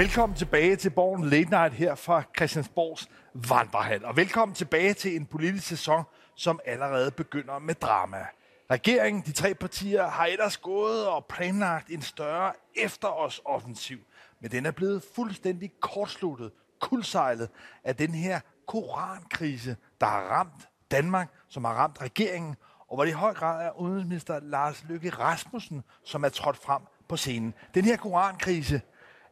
Velkommen 0.00 0.36
tilbage 0.36 0.76
til 0.76 0.90
Borgen 0.90 1.24
Late 1.24 1.50
Night 1.50 1.74
her 1.74 1.94
fra 1.94 2.22
Christiansborgs 2.36 3.08
Vandrehal. 3.34 4.04
Og 4.04 4.16
velkommen 4.16 4.54
tilbage 4.54 4.94
til 4.94 5.16
en 5.16 5.26
politisk 5.26 5.66
sæson, 5.66 6.04
som 6.36 6.60
allerede 6.64 7.10
begynder 7.10 7.58
med 7.58 7.74
drama. 7.74 8.26
Regeringen, 8.70 9.22
de 9.26 9.32
tre 9.32 9.54
partier, 9.54 10.06
har 10.06 10.26
ellers 10.26 10.56
gået 10.56 11.08
og 11.08 11.24
planlagt 11.24 11.88
en 11.90 12.02
større 12.02 12.52
efter 12.76 13.08
os 13.08 13.40
offensiv. 13.44 13.98
Men 14.40 14.50
den 14.50 14.66
er 14.66 14.70
blevet 14.70 15.04
fuldstændig 15.14 15.72
kortsluttet, 15.80 16.52
kuldsejlet 16.78 17.48
af 17.84 17.96
den 17.96 18.14
her 18.14 18.40
korankrise, 18.66 19.76
der 20.00 20.06
har 20.06 20.20
ramt 20.20 20.68
Danmark, 20.90 21.28
som 21.48 21.64
har 21.64 21.72
ramt 21.74 22.00
regeringen, 22.00 22.56
og 22.88 22.96
hvor 22.96 23.04
det 23.04 23.10
i 23.10 23.14
høj 23.14 23.34
grad 23.34 23.66
er 23.66 23.80
udenrigsminister 23.80 24.40
Lars 24.40 24.84
Løkke 24.88 25.10
Rasmussen, 25.10 25.82
som 26.04 26.24
er 26.24 26.28
trådt 26.28 26.56
frem 26.56 26.82
på 27.08 27.16
scenen. 27.16 27.54
Den 27.74 27.84
her 27.84 27.96
korankrise, 27.96 28.80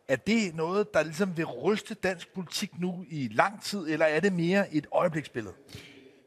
er 0.08 0.16
det 0.16 0.54
noget, 0.54 0.94
der 0.94 1.02
ligesom 1.02 1.36
vil 1.36 1.44
ryste 1.44 1.94
dansk 1.94 2.34
politik 2.34 2.70
nu 2.78 3.04
i 3.10 3.28
lang 3.32 3.62
tid, 3.62 3.88
eller 3.88 4.06
er 4.06 4.20
det 4.20 4.32
mere 4.32 4.74
et 4.74 4.86
øjebliksbillede? 4.92 5.54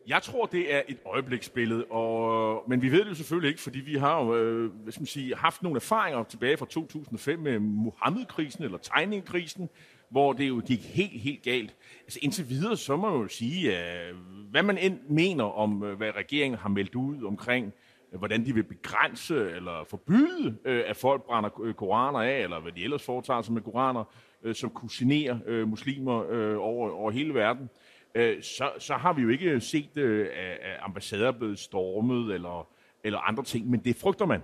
Jeg 0.07 0.21
tror, 0.23 0.45
det 0.45 0.75
er 0.75 0.81
et 0.87 0.97
øjebliksbillede, 1.05 1.85
og, 1.85 2.63
men 2.67 2.81
vi 2.81 2.91
ved 2.91 2.99
det 2.99 3.09
jo 3.09 3.15
selvfølgelig 3.15 3.49
ikke, 3.49 3.61
fordi 3.61 3.79
vi 3.79 3.95
har 3.95 4.23
jo, 4.23 4.35
øh, 4.35 4.71
hvad 4.71 4.91
skal 4.91 5.01
man 5.01 5.07
sige, 5.07 5.35
haft 5.35 5.63
nogle 5.63 5.75
erfaringer 5.75 6.23
tilbage 6.23 6.57
fra 6.57 6.65
2005 6.65 7.39
med 7.39 7.59
Mohammed-krisen 7.59 8.63
eller 8.63 8.77
tegningkrisen, 8.77 9.69
hvor 10.09 10.33
det 10.33 10.47
jo 10.47 10.61
gik 10.65 10.81
helt, 10.83 11.21
helt 11.21 11.43
galt. 11.43 11.75
Altså 12.03 12.19
indtil 12.21 12.49
videre, 12.49 12.77
så 12.77 12.95
må 12.95 13.09
man 13.09 13.21
jo 13.21 13.27
sige, 13.27 13.77
at 13.77 14.15
hvad 14.51 14.63
man 14.63 14.77
end 14.77 14.99
mener 15.09 15.43
om, 15.43 15.83
øh, 15.83 15.97
hvad 15.97 16.15
regeringen 16.15 16.59
har 16.59 16.69
meldt 16.69 16.95
ud 16.95 17.23
omkring, 17.23 17.65
øh, 17.65 17.90
hvordan 18.17 18.45
de 18.45 18.53
vil 18.53 18.63
begrænse 18.63 19.51
eller 19.51 19.83
forbyde, 19.89 20.57
øh, 20.65 20.83
at 20.87 20.97
folk 20.97 21.23
brænder 21.23 21.61
øh, 21.61 21.73
koraner 21.73 22.19
af, 22.19 22.39
eller 22.39 22.59
hvad 22.59 22.71
de 22.71 22.83
ellers 22.83 23.05
foretager 23.05 23.41
sig 23.41 23.53
med 23.53 23.61
koraner, 23.61 24.03
øh, 24.43 24.55
som 24.55 24.69
kusinerer 24.69 25.37
øh, 25.45 25.67
muslimer 25.67 26.13
over, 26.57 26.91
over 26.91 27.11
hele 27.11 27.33
verden, 27.33 27.69
så, 28.41 28.71
så 28.79 28.93
har 28.93 29.13
vi 29.13 29.21
jo 29.21 29.29
ikke 29.29 29.59
set, 29.59 29.97
at 29.97 30.79
ambassader 30.81 31.27
er 31.27 31.31
blevet 31.31 31.59
stormet 31.59 32.33
eller, 32.33 32.67
eller 33.03 33.19
andre 33.19 33.43
ting, 33.43 33.69
men 33.69 33.79
det 33.79 33.95
frygter 33.95 34.25
man. 34.25 34.41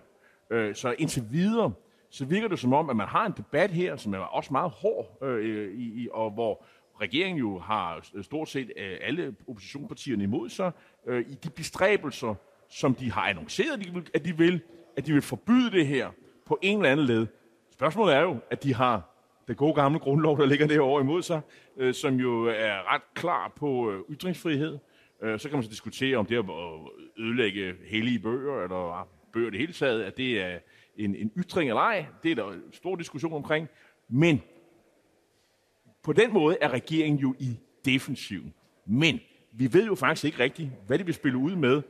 Så 0.75 0.95
indtil 0.97 1.23
videre, 1.31 1.73
så 2.09 2.25
virker 2.25 2.47
det 2.47 2.59
som 2.59 2.73
om, 2.73 2.89
at 2.89 2.95
man 2.95 3.08
har 3.08 3.25
en 3.25 3.34
debat 3.38 3.72
her, 3.72 3.95
som 3.95 4.13
er 4.13 4.17
også 4.17 4.53
meget 4.53 4.72
hård, 4.72 5.17
øh, 5.22 5.73
i, 5.80 6.08
og 6.11 6.31
hvor 6.31 6.66
regeringen 7.02 7.39
jo 7.39 7.59
har 7.59 8.06
stort 8.22 8.50
set 8.50 8.72
alle 9.02 9.36
oppositionspartierne 9.47 10.23
imod 10.23 10.50
sig, 10.50 10.72
øh, 11.06 11.25
i 11.30 11.34
de 11.34 11.50
bestræbelser, 11.50 12.36
som 12.69 12.95
de 12.95 13.11
har 13.11 13.21
annonceret, 13.21 14.07
at 14.13 14.25
de 14.25 14.37
vil, 14.37 14.61
at 14.97 15.05
de 15.05 15.13
vil 15.13 15.21
forbyde 15.21 15.71
det 15.71 15.87
her 15.87 16.09
på 16.45 16.59
en 16.61 16.77
eller 16.77 16.91
anden 16.91 17.05
led. 17.05 17.27
Spørgsmålet 17.73 18.15
er 18.15 18.21
jo, 18.21 18.37
at 18.51 18.63
de 18.63 18.73
har 18.73 19.17
det 19.47 19.57
gode 19.57 19.73
gamle 19.73 19.99
grundlov, 19.99 20.37
der 20.37 20.45
ligger 20.45 20.67
derovre 20.67 21.01
imod 21.01 21.21
sig, 21.21 21.41
øh, 21.77 21.93
som 21.93 22.15
jo 22.15 22.45
er 22.45 22.93
ret 22.93 23.01
klar 23.13 23.53
på 23.55 23.91
øh, 23.91 24.15
ytringsfrihed. 24.15 24.77
Øh, 25.21 25.39
så 25.39 25.49
kan 25.49 25.57
man 25.57 25.63
så 25.63 25.69
diskutere, 25.69 26.17
om 26.17 26.25
det 26.25 26.35
at 26.35 26.45
øh, 26.45 27.25
ødelægge 27.25 27.73
hellige 27.85 28.19
bøger, 28.19 28.63
eller 28.63 29.07
bøger 29.33 29.49
det 29.49 29.59
hele 29.59 29.73
taget, 29.73 30.03
at 30.03 30.17
det 30.17 30.41
er 30.41 30.59
en, 30.97 31.15
en 31.15 31.31
ytring 31.38 31.69
eller 31.69 31.81
ej. 31.81 32.05
Det 32.23 32.31
er 32.31 32.35
der 32.35 32.51
en 32.51 32.73
stor 32.73 32.95
diskussion 32.95 33.33
omkring. 33.33 33.67
Men 34.09 34.41
på 36.03 36.13
den 36.13 36.33
måde 36.33 36.57
er 36.61 36.69
regeringen 36.69 37.19
jo 37.19 37.35
i 37.39 37.59
defensiven. 37.85 38.53
Men 38.85 39.19
vi 39.51 39.73
ved 39.73 39.85
jo 39.85 39.95
faktisk 39.95 40.25
ikke 40.25 40.39
rigtigt, 40.39 40.69
hvad 40.88 40.99
de 40.99 41.05
vil 41.05 41.13
spille 41.13 41.38
ud 41.38 41.55
med. 41.55 41.81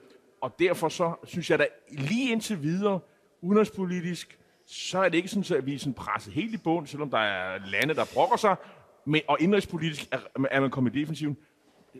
Og 0.41 0.55
derfor 0.59 0.89
så 0.89 1.13
synes 1.23 1.49
jeg, 1.49 1.59
da 1.59 1.67
lige 1.91 2.31
indtil 2.31 2.63
videre, 2.63 2.99
udenrigspolitisk, 3.41 4.39
så 4.65 4.99
er 4.99 5.09
det 5.09 5.17
ikke 5.17 5.29
sådan, 5.29 5.57
at 5.57 5.65
vi 5.65 5.75
er 5.75 5.79
sådan 5.79 5.93
presset 5.93 6.33
helt 6.33 6.53
i 6.53 6.57
bund, 6.57 6.87
selvom 6.87 7.09
der 7.09 7.17
er 7.17 7.59
lande, 7.65 7.93
der 7.93 8.05
brokker 8.13 8.37
sig. 8.37 8.55
Men, 9.05 9.21
og 9.27 9.37
indrigspolitisk 9.41 10.07
er, 10.11 10.17
er 10.51 10.59
man 10.59 10.69
kommet 10.69 10.95
i 10.95 10.99
defensiven 10.99 11.37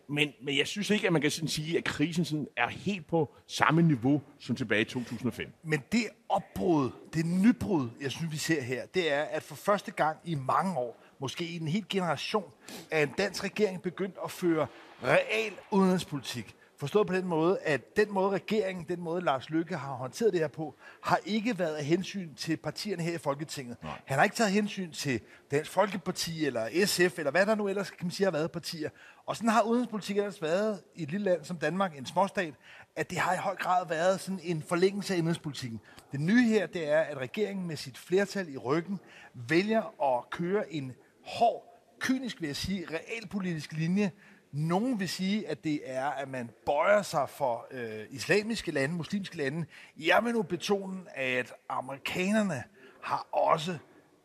men, 0.09 0.34
men 0.41 0.57
jeg 0.57 0.67
synes 0.67 0.89
ikke, 0.89 1.07
at 1.07 1.13
man 1.13 1.22
kan 1.22 1.31
sådan 1.31 1.47
sige, 1.47 1.78
at 1.78 1.84
krisen 1.84 2.25
sådan 2.25 2.47
er 2.57 2.67
helt 2.67 3.07
på 3.07 3.35
samme 3.47 3.81
niveau 3.81 4.22
som 4.40 4.56
tilbage 4.56 4.81
i 4.81 4.85
2005. 4.85 5.53
Men 5.63 5.84
det 5.91 6.03
opbrud, 6.29 6.90
det 7.13 7.25
nybrud, 7.25 7.90
jeg 8.01 8.11
synes, 8.11 8.31
vi 8.31 8.38
ser 8.38 8.61
her, 8.61 8.85
det 8.85 9.13
er, 9.13 9.22
at 9.22 9.44
for 9.44 9.56
første 9.56 9.91
gang 9.91 10.17
i 10.25 10.35
mange 10.35 10.78
år, 10.78 11.03
måske 11.19 11.45
i 11.45 11.56
en 11.56 11.67
hel 11.67 11.85
generation, 11.90 12.51
er 12.91 13.03
en 13.03 13.13
dansk 13.17 13.44
regering 13.44 13.81
begyndt 13.81 14.16
at 14.23 14.31
føre 14.31 14.67
real 15.03 15.53
udenrigspolitik. 15.72 16.56
Forstået 16.79 17.07
på 17.07 17.13
den 17.13 17.27
måde, 17.27 17.59
at 17.59 17.97
den 17.97 18.13
måde 18.13 18.29
regeringen, 18.29 18.85
den 18.89 19.01
måde 19.01 19.21
Lars 19.21 19.49
Løkke 19.49 19.77
har 19.77 19.93
håndteret 19.93 20.33
det 20.33 20.39
her 20.39 20.47
på, 20.47 20.75
har 21.03 21.19
ikke 21.25 21.59
været 21.59 21.75
af 21.75 21.85
hensyn 21.85 22.33
til 22.35 22.57
partierne 22.57 23.03
her 23.03 23.13
i 23.13 23.17
Folketinget. 23.17 23.83
Nej. 23.83 23.91
Han 24.05 24.17
har 24.17 24.23
ikke 24.23 24.35
taget 24.35 24.51
hensyn 24.51 24.91
til 24.91 25.21
Dansk 25.51 25.71
Folkeparti 25.71 26.45
eller 26.45 26.85
SF, 26.85 27.19
eller 27.19 27.31
hvad 27.31 27.45
der 27.45 27.55
nu 27.55 27.67
ellers 27.67 27.89
kan 27.89 28.05
man 28.05 28.11
sige 28.11 28.25
har 28.25 28.31
været 28.31 28.51
partier. 28.51 28.89
Og 29.25 29.35
sådan 29.35 29.49
har 29.49 29.61
udenrigspolitik 29.61 30.17
ellers 30.17 30.41
været 30.41 30.81
i 30.95 31.03
et 31.03 31.11
lille 31.11 31.23
land 31.25 31.43
som 31.43 31.57
Danmark, 31.57 31.97
en 31.97 32.05
småstat, 32.05 32.53
at 32.95 33.09
det 33.09 33.17
har 33.17 33.33
i 33.33 33.37
høj 33.37 33.55
grad 33.55 33.87
været 33.87 34.19
sådan 34.19 34.39
en 34.43 34.61
forlængelse 34.61 35.13
af 35.13 35.17
indrigspolitikken. 35.17 35.79
Det 36.11 36.19
nye 36.19 36.47
her, 36.47 36.67
det 36.67 36.89
er, 36.89 36.99
at 36.99 37.17
regeringen 37.17 37.67
med 37.67 37.75
sit 37.75 37.97
flertal 37.97 38.53
i 38.53 38.57
ryggen 38.57 38.99
vælger 39.33 40.16
at 40.17 40.29
køre 40.29 40.73
en 40.73 40.93
hård, 41.25 41.77
kynisk 41.99 42.41
vil 42.41 42.47
jeg 42.47 42.55
sige, 42.55 42.87
realpolitisk 42.91 43.73
linje, 43.73 44.11
nogen 44.57 45.00
vil 45.00 45.09
sige, 45.09 45.47
at 45.47 45.63
det 45.63 45.81
er, 45.85 46.06
at 46.06 46.29
man 46.29 46.50
bøjer 46.66 47.01
sig 47.01 47.29
for 47.29 47.68
øh, 47.72 48.06
islamiske 48.09 48.72
lande, 48.72 48.95
muslimske 48.95 49.38
lande. 49.38 49.66
Jeg 49.97 50.22
vil 50.23 50.34
nu 50.34 50.41
betone, 50.41 51.18
at 51.18 51.53
amerikanerne 51.69 52.63
har 53.03 53.28
også 53.31 53.78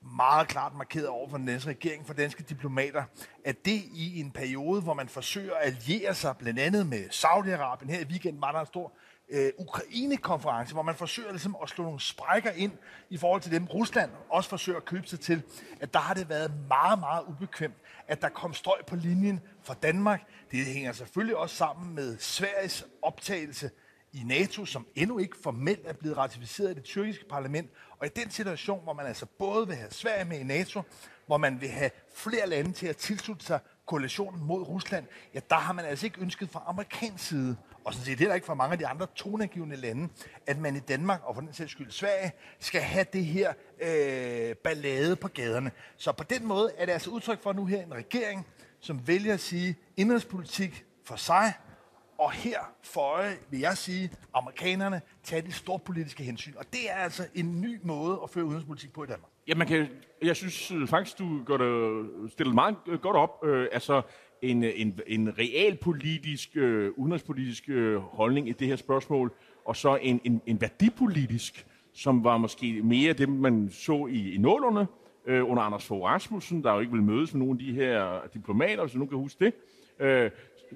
meget 0.02 0.48
klart 0.48 0.74
markeret 0.74 1.08
over 1.08 1.28
for 1.28 1.36
den 1.36 1.46
danske 1.46 1.70
regering, 1.70 2.06
for 2.06 2.14
danske 2.14 2.42
diplomater, 2.42 3.04
at 3.44 3.64
det 3.64 3.82
i 3.94 4.20
en 4.20 4.30
periode, 4.30 4.80
hvor 4.80 4.94
man 4.94 5.08
forsøger 5.08 5.54
at 5.54 5.66
alliere 5.66 6.14
sig 6.14 6.36
blandt 6.36 6.60
andet 6.60 6.86
med 6.86 7.04
Saudi-Arabien, 7.10 7.90
her 7.90 8.00
i 8.00 8.04
weekenden 8.04 8.42
var 8.42 8.52
der 8.52 8.60
en 8.60 8.66
stor 8.66 8.92
øh, 9.28 9.52
Ukraine-konference, 9.58 10.72
hvor 10.72 10.82
man 10.82 10.94
forsøger 10.94 11.30
ligesom 11.30 11.56
at 11.62 11.68
slå 11.68 11.84
nogle 11.84 12.00
sprækker 12.00 12.50
ind 12.50 12.72
i 13.10 13.16
forhold 13.16 13.40
til 13.40 13.52
dem, 13.52 13.64
Rusland 13.64 14.10
også 14.30 14.50
forsøger 14.50 14.78
at 14.78 14.84
købe 14.84 15.06
sig 15.06 15.20
til, 15.20 15.42
at 15.80 15.94
der 15.94 16.00
har 16.00 16.14
det 16.14 16.28
været 16.28 16.52
meget, 16.68 16.98
meget 16.98 17.24
ubekvemt, 17.28 17.76
at 18.08 18.22
der 18.22 18.28
kom 18.28 18.54
støj 18.54 18.82
på 18.86 18.96
linjen 18.96 19.40
for 19.64 19.74
Danmark. 19.74 20.22
Det 20.50 20.66
hænger 20.66 20.92
selvfølgelig 20.92 21.36
også 21.36 21.56
sammen 21.56 21.94
med 21.94 22.18
Sveriges 22.18 22.86
optagelse 23.02 23.70
i 24.12 24.22
NATO, 24.24 24.64
som 24.64 24.86
endnu 24.94 25.18
ikke 25.18 25.36
formelt 25.42 25.80
er 25.86 25.92
blevet 25.92 26.16
ratificeret 26.16 26.68
af 26.68 26.74
det 26.74 26.84
tyrkiske 26.84 27.24
parlament. 27.30 27.70
Og 27.98 28.06
i 28.06 28.10
den 28.16 28.30
situation, 28.30 28.82
hvor 28.82 28.92
man 28.92 29.06
altså 29.06 29.26
både 29.38 29.66
vil 29.66 29.76
have 29.76 29.90
Sverige 29.90 30.24
med 30.24 30.38
i 30.38 30.42
NATO, 30.42 30.82
hvor 31.26 31.36
man 31.36 31.60
vil 31.60 31.68
have 31.68 31.90
flere 32.14 32.48
lande 32.48 32.72
til 32.72 32.86
at 32.86 32.96
tilslutte 32.96 33.44
sig 33.44 33.60
koalitionen 33.86 34.44
mod 34.44 34.62
Rusland, 34.62 35.06
ja, 35.34 35.40
der 35.50 35.56
har 35.56 35.72
man 35.72 35.84
altså 35.84 36.06
ikke 36.06 36.20
ønsket 36.20 36.50
fra 36.50 36.64
amerikansk 36.66 37.24
side, 37.24 37.56
og 37.84 37.92
sådan 37.94 38.06
set 38.06 38.18
heller 38.18 38.34
ikke 38.34 38.46
fra 38.46 38.54
mange 38.54 38.72
af 38.72 38.78
de 38.78 38.86
andre 38.86 39.06
tonegivende 39.16 39.76
lande, 39.76 40.08
at 40.46 40.58
man 40.58 40.76
i 40.76 40.80
Danmark, 40.80 41.20
og 41.24 41.34
for 41.34 41.40
den 41.40 41.52
sags 41.52 41.72
skyld 41.72 41.90
Sverige, 41.90 42.32
skal 42.58 42.80
have 42.80 43.06
det 43.12 43.24
her 43.24 43.52
øh, 43.80 44.56
ballade 44.56 45.16
på 45.16 45.28
gaderne. 45.28 45.70
Så 45.96 46.12
på 46.12 46.24
den 46.24 46.46
måde 46.46 46.72
er 46.78 46.86
det 46.86 46.92
altså 46.92 47.10
udtryk 47.10 47.42
for 47.42 47.52
nu 47.52 47.66
her 47.66 47.82
en 47.82 47.94
regering, 47.94 48.46
som 48.82 49.08
vælger 49.08 49.34
at 49.34 49.40
sige 49.40 49.76
indrigspolitik 49.96 50.84
for 51.04 51.16
sig, 51.16 51.52
og 52.18 52.32
her 52.32 52.58
for 52.82 53.00
øje, 53.00 53.36
vil 53.50 53.60
jeg 53.60 53.76
sige, 53.76 54.10
amerikanerne 54.34 55.00
tager 55.22 55.42
de 55.42 55.52
store 55.52 55.78
politiske 55.78 56.22
hensyn. 56.22 56.52
Og 56.56 56.64
det 56.72 56.90
er 56.90 56.94
altså 56.94 57.26
en 57.34 57.60
ny 57.60 57.78
måde 57.82 58.20
at 58.22 58.30
føre 58.30 58.44
udenrigspolitik 58.44 58.92
på 58.92 59.04
i 59.04 59.06
Danmark. 59.06 59.30
Ja, 59.48 59.54
man 59.54 59.66
kan, 59.66 59.88
jeg 60.22 60.36
synes 60.36 60.70
øh, 60.70 60.88
faktisk, 60.88 61.18
du 61.18 61.44
gør 61.44 61.56
det, 61.56 62.32
stillet 62.32 62.54
meget 62.54 62.76
godt 63.02 63.16
op. 63.16 63.44
Øh, 63.44 63.68
altså, 63.72 64.02
en, 64.42 64.64
en, 64.64 65.00
en 65.06 65.38
realpolitisk, 65.38 66.56
øh, 66.56 66.92
udenrigspolitisk 66.96 67.68
øh, 67.68 67.96
holdning 67.96 68.48
i 68.48 68.52
det 68.52 68.68
her 68.68 68.76
spørgsmål, 68.76 69.32
og 69.64 69.76
så 69.76 69.98
en, 70.02 70.20
en, 70.24 70.40
en 70.46 70.60
værdipolitisk, 70.60 71.66
som 71.94 72.24
var 72.24 72.38
måske 72.38 72.82
mere 72.82 73.12
det, 73.12 73.28
man 73.28 73.70
så 73.70 74.06
i, 74.06 74.34
i 74.34 74.38
nålerne 74.38 74.86
øh, 75.26 75.50
under 75.50 75.62
Anders 75.62 75.86
Fogh 75.86 76.02
Rasmussen, 76.02 76.64
der 76.64 76.72
jo 76.72 76.80
ikke 76.80 76.92
vil 76.92 77.02
mødes 77.02 77.34
med 77.34 77.38
nogle 77.38 77.52
af 77.52 77.58
de 77.58 77.72
her 77.72 78.20
diplomater, 78.34 78.82
hvis 78.82 78.92
du 78.92 78.98
nu 78.98 79.06
kan 79.06 79.18
huske 79.18 79.44
det. 79.44 79.54
Øh, 80.00 80.30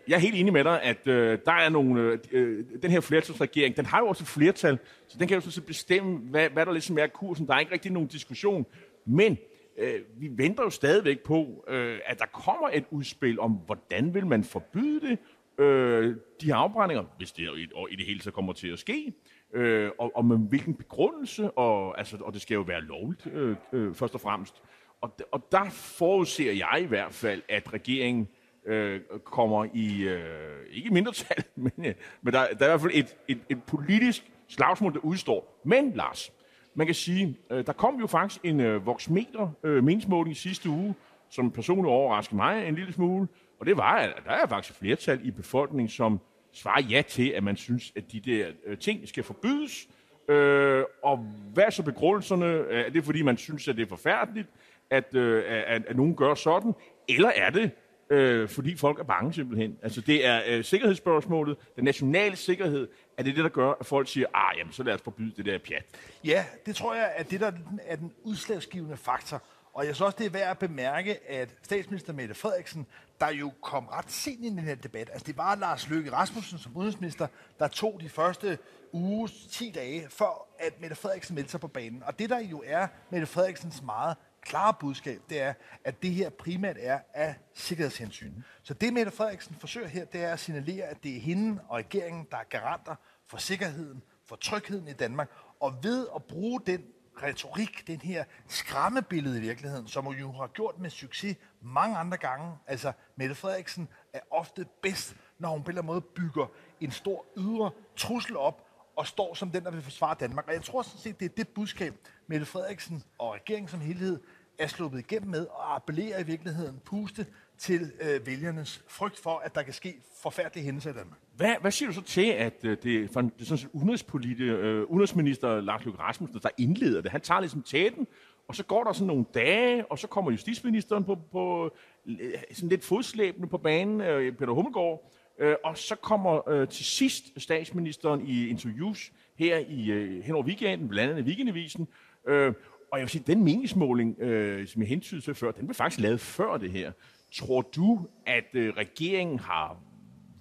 jeg 0.09 0.15
er 0.15 0.19
helt 0.19 0.35
enig 0.35 0.53
med 0.53 0.65
dig, 0.65 0.83
at 0.83 1.07
øh, 1.07 1.39
der 1.47 1.53
er 1.53 1.69
nogle, 1.69 2.03
øh, 2.03 2.19
øh 2.33 2.65
den 2.83 2.91
her 2.91 3.01
flertalsregering, 3.01 3.77
den 3.77 3.87
har 3.87 3.99
jo 3.99 4.07
også 4.07 4.25
et 4.25 4.29
flertal, 4.29 4.79
så 5.09 5.19
den 5.19 5.29
kan 5.29 5.35
jo 5.35 5.51
så 5.51 5.63
bestemme, 5.63 6.19
hvad, 6.19 6.51
hvad 6.51 6.67
der 6.67 6.73
ligesom 6.73 6.99
er 6.99 7.07
kursen. 7.07 7.47
Der 7.47 7.55
er 7.55 7.59
ikke 7.59 7.73
rigtig 7.73 7.93
nogen 7.93 8.09
diskussion. 8.09 8.67
Men 9.05 9.39
øh, 9.79 10.01
vi 10.17 10.31
venter 10.31 10.63
jo 10.63 10.71
stadigvæk 10.71 11.21
på, 11.21 11.65
øh, 11.69 11.99
at 12.07 12.19
der 12.19 12.27
kommer 12.27 12.69
et 12.73 12.85
udspil 12.91 13.41
om, 13.41 13.53
hvordan 13.67 14.15
vil 14.15 14.27
man 14.27 14.45
forbyde 14.45 15.01
det, 15.01 15.19
øh, 15.59 16.17
de 16.41 16.47
her 16.47 16.55
afbrændinger, 16.55 17.05
hvis 17.17 17.33
det 17.33 17.43
i, 17.43 17.69
og 17.75 17.89
i 17.91 17.97
det 17.97 18.07
hele 18.07 18.23
så 18.23 18.31
kommer 18.31 18.53
til 18.53 18.69
at 18.69 18.79
ske, 18.79 19.13
øh, 19.55 19.91
og, 19.99 20.17
og 20.17 20.25
med 20.25 20.39
hvilken 20.49 20.75
begrundelse, 20.75 21.51
og, 21.51 21.99
altså, 21.99 22.17
og 22.21 22.33
det 22.33 22.43
skal 22.43 22.55
jo 22.55 22.61
være 22.61 22.81
lovligt, 22.81 23.27
øh, 23.33 23.57
øh, 23.73 23.95
først 23.95 24.15
og 24.15 24.21
fremmest. 24.21 24.63
Og, 25.01 25.17
og 25.33 25.43
der 25.53 25.71
forudser 25.71 26.53
jeg 26.53 26.83
i 26.83 26.87
hvert 26.87 27.15
fald, 27.15 27.43
at 27.49 27.73
regeringen 27.73 28.29
øh, 28.67 29.01
kommer 29.25 29.67
i, 29.75 30.03
øh, 30.03 30.67
ikke 30.71 30.91
mindretal, 30.91 31.45
men, 31.57 31.73
øh, 31.79 31.95
men 32.23 32.35
der, 32.35 32.47
der 32.47 32.67
er 32.67 32.69
i 32.69 32.71
hvert 32.71 32.81
fald 32.81 32.93
et, 32.95 33.17
et, 33.29 33.39
et 33.49 33.63
politisk 33.63 34.31
slagsmål, 34.49 34.95
der 34.95 35.01
udstår. 35.01 35.61
Men, 35.65 35.93
Lars, 35.95 36.33
man 36.75 36.87
kan 36.87 36.95
sige, 36.95 37.39
øh, 37.51 37.67
der 37.67 37.73
kom 37.73 38.01
jo 38.01 38.07
faktisk 38.07 38.45
en 38.45 38.61
øh, 38.61 38.87
voksmeter 38.87 39.51
øh, 39.63 39.85
meningsmåling 39.85 40.37
sidste 40.37 40.69
uge, 40.69 40.95
som 41.31 41.51
personligt 41.51 41.87
overraskede 41.87 42.37
mig 42.37 42.69
en 42.69 42.75
lille 42.75 42.93
smule, 42.93 43.29
og 43.61 43.67
det 43.67 43.77
var, 43.77 43.97
at 43.97 44.13
der 44.25 44.31
er 44.31 44.47
faktisk 44.47 44.75
et 44.75 44.79
flertal 44.79 45.21
i 45.27 45.31
befolkningen, 45.31 45.89
som 45.89 46.21
svarer 46.53 46.83
ja 46.83 47.03
til, 47.03 47.29
at 47.29 47.43
man 47.43 47.57
synes, 47.57 47.93
at 47.97 48.13
de 48.13 48.21
der 48.21 48.47
øh, 48.67 48.79
ting 48.79 49.09
skal 49.09 49.25
forbydes. 49.25 49.89
Øh, 50.29 50.85
og 51.03 51.17
hvad 51.55 51.65
er 51.65 51.71
så 51.71 51.83
begrundelserne? 51.83 52.47
Øh, 52.47 52.87
er 52.87 52.91
det 52.91 53.05
fordi, 53.05 53.23
man 53.23 53.37
synes, 53.37 53.69
at 53.69 53.77
det 53.77 53.83
er 53.83 53.89
forfærdeligt, 53.89 54.49
at, 54.91 55.15
øh, 55.15 55.45
at, 55.47 55.87
at 55.87 55.97
nogen 55.97 56.17
gør 56.17 56.35
sådan? 56.35 56.73
Eller 57.09 57.29
er 57.29 57.51
det, 57.51 57.71
øh, 58.11 58.49
fordi 58.49 58.77
folk 58.77 58.99
er 58.99 59.05
bange 59.05 59.33
simpelthen? 59.33 59.79
Altså 59.83 60.01
det 60.01 60.27
er 60.27 60.43
øh, 60.47 60.65
sikkerhedsspørgsmålet, 60.65 61.57
den 61.77 61.85
nationale 61.85 62.37
sikkerhed, 62.37 62.89
er 63.19 63.23
det 63.23 63.37
det, 63.37 63.45
der 63.45 63.51
gør, 63.51 63.73
at 63.81 63.87
folk 63.87 64.09
siger, 64.09 64.27
ah, 64.35 64.59
jamen 64.59 64.73
så 64.73 64.83
lad 64.83 64.95
os 64.95 65.03
forbyde 65.03 65.33
det 65.37 65.45
der 65.45 65.59
pjat? 65.59 65.85
Ja, 66.25 66.45
det 66.67 66.77
tror 66.77 66.95
jeg, 66.95 67.13
at 67.17 67.31
det 67.31 67.41
der 67.41 67.53
er 67.87 67.97
den 67.97 68.13
udslagsgivende 68.25 68.97
faktor. 68.97 69.43
Og 69.77 69.87
jeg 69.87 69.95
synes 69.95 70.07
også, 70.07 70.19
det 70.19 70.27
er 70.27 70.31
værd 70.31 70.51
at 70.51 70.59
bemærke, 70.59 71.31
at 71.31 71.55
statsminister 71.63 72.13
Mette 72.13 72.35
Frederiksen, 72.35 72.87
der 73.21 73.29
jo 73.29 73.53
kom 73.63 73.87
ret 73.87 74.11
sent 74.11 74.45
ind 74.45 74.57
i 74.57 74.61
den 74.61 74.69
her 74.69 74.75
debat, 74.75 75.11
altså 75.13 75.27
det 75.27 75.37
var 75.37 75.55
Lars 75.55 75.89
Løkke 75.89 76.13
Rasmussen 76.13 76.59
som 76.59 76.77
udenrigsminister, 76.77 77.27
der 77.59 77.69
tog 77.69 78.01
de 78.01 78.09
første 78.09 78.59
uge, 78.93 79.29
10 79.51 79.71
dage, 79.71 80.09
før 80.09 80.49
at 80.59 80.81
Mette 80.81 80.97
Frederiksen 80.97 81.35
meldte 81.35 81.51
sig 81.51 81.61
på 81.61 81.69
banen. 81.69 82.03
Og 82.03 82.19
det 82.19 82.31
der 82.31 82.39
jo 82.39 82.63
er 82.67 82.87
Mette 83.11 83.27
Frederiksens 83.27 83.83
meget 83.83 84.17
klare 84.43 84.75
budskab, 84.81 85.21
det 85.31 85.41
er, 85.41 85.55
at 85.85 86.03
det 86.03 86.11
her 86.11 86.31
primært 86.31 86.77
er 86.81 86.99
af 87.15 87.35
sikkerhedshensyn. 87.55 88.33
Så 88.63 88.75
det 88.75 88.93
Mette 88.93 89.13
Frederiksen 89.13 89.57
forsøger 89.61 89.89
her, 89.89 90.05
det 90.05 90.25
er 90.25 90.33
at 90.33 90.41
signalere, 90.41 90.85
at 90.85 91.03
det 91.03 91.17
er 91.17 91.21
hende 91.21 91.61
og 91.69 91.77
regeringen, 91.77 92.27
der 92.31 92.37
er 92.37 92.45
garanter 92.51 92.95
for 93.27 93.39
sikkerheden, 93.39 94.03
for 94.25 94.37
trygheden 94.37 94.89
i 94.89 94.93
Danmark. 94.93 95.31
Og 95.61 95.75
ved 95.83 96.07
at 96.15 96.25
bruge 96.25 96.61
den 96.67 96.85
retorik, 97.23 97.87
den 97.87 98.01
her 98.01 98.25
skræmmebillede 98.49 99.39
i 99.39 99.41
virkeligheden, 99.41 99.89
som 99.89 100.05
hun 100.05 100.17
jo 100.17 100.33
har 100.33 100.47
gjort 100.47 100.79
med 100.79 100.91
succes 100.91 101.37
mange 101.61 101.97
andre 101.97 102.17
gange. 102.17 102.59
Altså, 102.67 102.93
Mette 103.17 103.35
Frederiksen 103.35 103.89
er 104.13 104.21
ofte 104.31 104.67
bedst, 104.83 105.17
når 105.39 105.49
hun 105.49 105.63
på 105.63 105.65
en 105.65 105.71
eller 105.71 105.83
anden 105.83 105.95
måde 105.95 106.01
bygger 106.01 106.47
en 106.81 106.91
stor 106.91 107.27
ydre 107.37 107.71
trussel 107.97 108.37
op, 108.37 108.63
og 108.97 109.07
står 109.07 109.35
som 109.35 109.51
den, 109.51 109.65
der 109.65 109.71
vil 109.71 109.83
forsvare 109.83 110.17
Danmark. 110.21 110.47
Og 110.49 110.53
jeg 110.53 110.63
tror 110.63 110.83
sådan 110.83 111.01
set, 111.01 111.21
det 111.21 111.31
er 111.31 111.35
det 111.37 111.49
budskab, 111.49 111.95
Mette 112.27 112.47
Frederiksen 112.47 113.05
og 113.19 113.35
regeringen 113.35 113.69
som 113.69 113.81
helhed 113.81 114.21
er 114.59 114.67
sluppet 114.67 114.99
igennem 114.99 115.31
med, 115.31 115.47
og 115.47 115.75
appellerer 115.75 116.19
i 116.19 116.23
virkeligheden 116.23 116.81
puste 116.85 117.27
til 117.59 117.93
øh, 118.01 118.27
vælgernes 118.27 118.85
frygt 118.89 119.19
for, 119.19 119.43
at 119.45 119.55
der 119.55 119.63
kan 119.63 119.73
ske 119.73 119.95
forfærdelige 120.23 120.65
hændelser 120.65 120.91
i 120.91 120.93
Danmark. 120.93 121.19
Hvad, 121.37 121.55
hvad 121.61 121.71
siger 121.71 121.89
du 121.89 121.95
så 121.95 122.03
til, 122.03 122.27
at 122.27 122.55
øh, 122.63 122.77
det 122.83 123.17
er 123.17 123.23
det 123.23 123.41
er 123.41 123.45
sådan 123.45 123.71
udenrigspolitik, 123.73 124.41
øh, 124.41 124.83
udenrigsminister 124.83 125.61
Lars 125.61 125.85
Løkke 125.85 126.01
Rasmussen, 126.01 126.41
der 126.43 126.49
indleder 126.59 127.01
det? 127.01 127.11
Han 127.11 127.21
tager 127.21 127.41
ligesom 127.41 127.63
tæten, 127.63 128.07
og 128.49 128.57
så 128.57 128.65
går 128.65 128.85
der 128.85 128.93
sådan 128.93 129.07
nogle 129.07 129.25
dage, 129.35 129.87
og 129.87 129.99
så 129.99 130.07
kommer 130.07 130.31
justitsministeren 130.31 131.05
på, 131.05 131.19
på 131.33 131.75
øh, 132.07 132.17
sådan 132.53 132.69
lidt 132.69 132.85
fodslæbende 132.85 133.49
på 133.49 133.59
banen, 133.59 134.01
øh, 134.01 134.33
Peter 134.33 134.53
Hummelgaard, 134.53 135.13
øh, 135.39 135.55
og 135.65 135.79
så 135.79 135.95
kommer 135.95 136.49
øh, 136.49 136.69
til 136.69 136.85
sidst 136.85 137.25
statsministeren 137.37 138.27
i 138.27 138.49
interviews 138.49 139.13
her 139.35 139.59
i 139.59 139.91
øh, 139.91 140.25
hen 140.25 140.35
over 140.35 140.45
weekenden, 140.45 140.89
blandt 140.89 141.11
andet 141.11 141.25
i 141.25 141.27
Weekendavisen, 141.27 141.89
øh, 142.29 142.55
og 142.93 142.99
jeg 142.99 143.05
vil 143.05 143.11
sige, 143.11 143.25
den 143.27 143.45
meningsmåling, 143.45 144.21
øh, 144.21 144.67
som 144.67 144.83
jeg 144.83 144.89
hentydede 144.89 145.25
til 145.25 145.35
før, 145.35 145.51
den 145.51 145.67
blev 145.67 145.75
faktisk 145.75 146.01
lavet 146.01 146.21
før 146.21 146.57
det 146.57 146.71
her. 146.71 146.93
Tror 147.35 147.63
du, 147.63 148.09
at 148.27 148.45
øh, 148.55 148.75
regeringen 148.77 149.39
har 149.39 149.77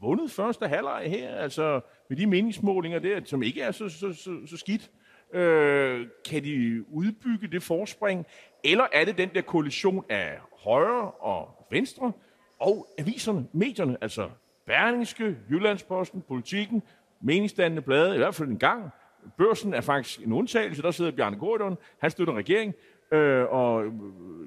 vundet 0.02 0.32
første 0.32 0.68
halvleg 0.68 1.06
her, 1.08 1.36
altså 1.36 1.82
med 2.10 2.18
de 2.18 2.26
meningsmålinger 2.26 3.00
der, 3.00 3.22
som 3.26 3.44
ikke 3.44 3.62
er 3.62 3.72
så, 3.72 3.90
så, 3.90 4.14
så, 4.14 4.38
så 4.46 4.58
skidt? 4.58 4.92
Øh, 5.34 6.08
kan 6.26 6.44
de 6.44 6.86
udbygge 6.92 7.48
det 7.48 7.64
forspring? 7.64 8.26
Eller 8.64 8.88
er 8.94 9.06
det 9.06 9.18
den 9.18 9.30
der 9.36 9.42
koalition 9.42 10.06
af 10.10 10.38
højre 10.64 11.12
og 11.12 11.68
venstre 11.72 12.12
og 12.60 12.88
aviserne, 12.98 13.48
medierne, 13.54 13.98
altså 14.02 14.30
Berlingske, 14.66 15.38
Jyllandsposten, 15.50 16.22
Politikken, 16.28 16.84
meningsdannende 17.22 17.82
blade, 17.82 18.16
i 18.16 18.18
hvert 18.18 18.36
fald 18.36 18.50
en 18.50 18.58
gang. 18.58 18.90
Børsen 19.38 19.74
er 19.74 19.82
faktisk 19.82 20.20
en 20.20 20.34
undtagelse, 20.34 20.82
der 20.82 20.92
sidder 20.92 21.12
Bjarne 21.12 21.38
Gordon, 21.38 21.78
han 22.00 22.12
støtter 22.12 22.34
regeringen, 22.34 22.74
Øh, 23.15 23.45
og 23.50 23.85
øh, 23.85 23.91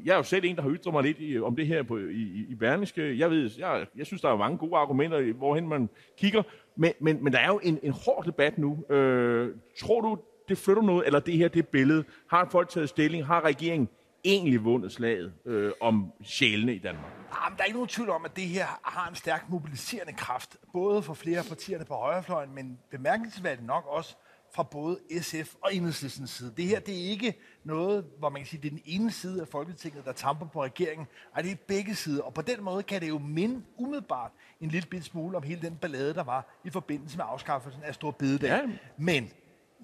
jeg 0.05 0.13
er 0.13 0.17
jo 0.17 0.23
selv 0.23 0.45
en, 0.45 0.57
der 0.57 0.63
har 0.63 0.71
ytret 0.71 0.93
mig 0.93 1.03
lidt 1.03 1.17
i, 1.21 1.39
om 1.39 1.57
det 1.57 1.67
her 1.67 1.83
på, 1.83 1.99
i, 1.99 2.47
i 2.49 2.55
Berlingske. 2.55 3.19
Jeg, 3.19 3.31
ved, 3.31 3.51
jeg, 3.59 3.87
jeg 3.97 4.07
synes, 4.07 4.23
der 4.23 4.29
er 4.29 4.37
mange 4.37 4.59
gode 4.59 4.77
argumenter, 4.77 5.33
hvorhen 5.33 5.69
man 5.69 5.89
kigger. 6.19 6.43
Men, 6.77 6.93
men, 7.01 7.25
men 7.25 7.33
der 7.33 7.39
er 7.39 7.47
jo 7.47 7.61
en, 7.63 7.79
en 7.83 7.93
hård 7.93 8.25
debat 8.27 8.59
nu. 8.59 8.85
Øh, 8.95 9.55
tror 9.81 10.01
du, 10.01 10.19
det 10.49 10.59
flytter 10.59 10.83
noget, 10.83 11.07
eller 11.07 11.21
det 11.21 11.35
her, 11.35 11.49
det 11.49 11.69
billede? 11.69 12.05
Har 12.31 12.49
folk 12.51 12.69
taget 12.69 12.89
stilling? 12.89 13.27
Har 13.27 13.45
regeringen 13.45 13.89
egentlig 14.25 14.65
vundet 14.65 14.93
slaget 14.93 15.33
øh, 15.45 15.73
om 15.81 16.13
sjælene 16.23 16.75
i 16.75 16.79
Danmark? 16.79 17.13
Ah, 17.31 17.37
Jamen, 17.45 17.57
der 17.57 17.63
er 17.63 17.67
ikke 17.67 17.77
nogen 17.77 17.89
tvivl 17.89 18.11
om, 18.11 18.25
at 18.25 18.37
det 18.37 18.45
her 18.45 18.67
har 18.83 19.09
en 19.09 19.15
stærk 19.15 19.45
mobiliserende 19.49 20.13
kraft, 20.13 20.57
både 20.73 21.03
for 21.03 21.15
flere 21.15 21.39
af 21.39 21.45
partierne 21.45 21.85
på 21.85 21.95
højrefløjen, 21.95 22.55
men 22.55 22.79
bemærkelsesværdigt 22.91 23.67
nok 23.67 23.85
også 23.87 24.17
fra 24.55 24.63
både 24.63 24.99
SF 25.21 25.55
og 25.63 25.75
Enhedslistens 25.75 26.31
side. 26.31 26.53
Det 26.57 26.65
her 26.65 26.81
det 26.81 26.95
er 26.95 27.11
ikke 27.11 27.35
noget, 27.65 28.07
hvor 28.19 28.29
man 28.29 28.41
kan 28.41 28.47
sige, 28.47 28.63
det 28.63 28.67
er 28.67 28.71
den 28.71 28.83
ene 28.85 29.11
side 29.11 29.41
af 29.41 29.49
Folketinget, 29.49 30.05
der 30.05 30.13
tamper 30.13 30.47
på 30.47 30.65
regeringen. 30.65 31.07
Ej, 31.37 31.43
det 31.43 31.51
er 31.51 31.57
begge 31.67 31.95
sider. 31.95 32.23
Og 32.23 32.35
på 32.35 32.43
den 32.43 32.63
måde 32.63 32.83
kan 32.83 33.01
det 33.01 33.09
jo 33.09 33.19
minde 33.19 33.63
umiddelbart 33.77 34.33
en 34.61 34.69
lille 34.69 34.89
bit 34.89 35.05
smule 35.05 35.37
om 35.37 35.43
hele 35.43 35.63
den 35.63 35.77
ballade, 35.77 36.15
der 36.15 36.23
var 36.23 36.61
i 36.65 36.71
forbindelse 36.71 37.17
med 37.17 37.25
afskaffelsen 37.29 37.83
af 37.83 37.95
Stor 37.95 38.11
Bededag. 38.11 38.49
Ja. 38.49 38.63
Men 38.97 39.31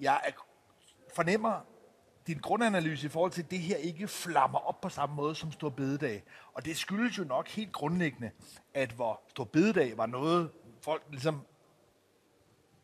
jeg 0.01 0.21
fornemmer 1.15 1.65
din 2.27 2.37
grundanalyse 2.37 3.07
i 3.07 3.09
forhold 3.09 3.31
til, 3.31 3.43
at 3.43 3.51
det 3.51 3.59
her 3.59 3.75
ikke 3.75 4.07
flammer 4.07 4.59
op 4.59 4.81
på 4.81 4.89
samme 4.89 5.15
måde 5.15 5.35
som 5.35 5.51
Stor 5.51 5.69
Bededag. 5.69 6.23
Og 6.53 6.65
det 6.65 6.77
skyldes 6.77 7.17
jo 7.17 7.23
nok 7.23 7.47
helt 7.47 7.71
grundlæggende, 7.71 8.31
at 8.73 8.91
hvor 8.91 9.21
Stor 9.29 9.43
Bededag 9.43 9.97
var 9.97 10.05
noget, 10.05 10.49
folk 10.81 11.03
ligesom 11.09 11.41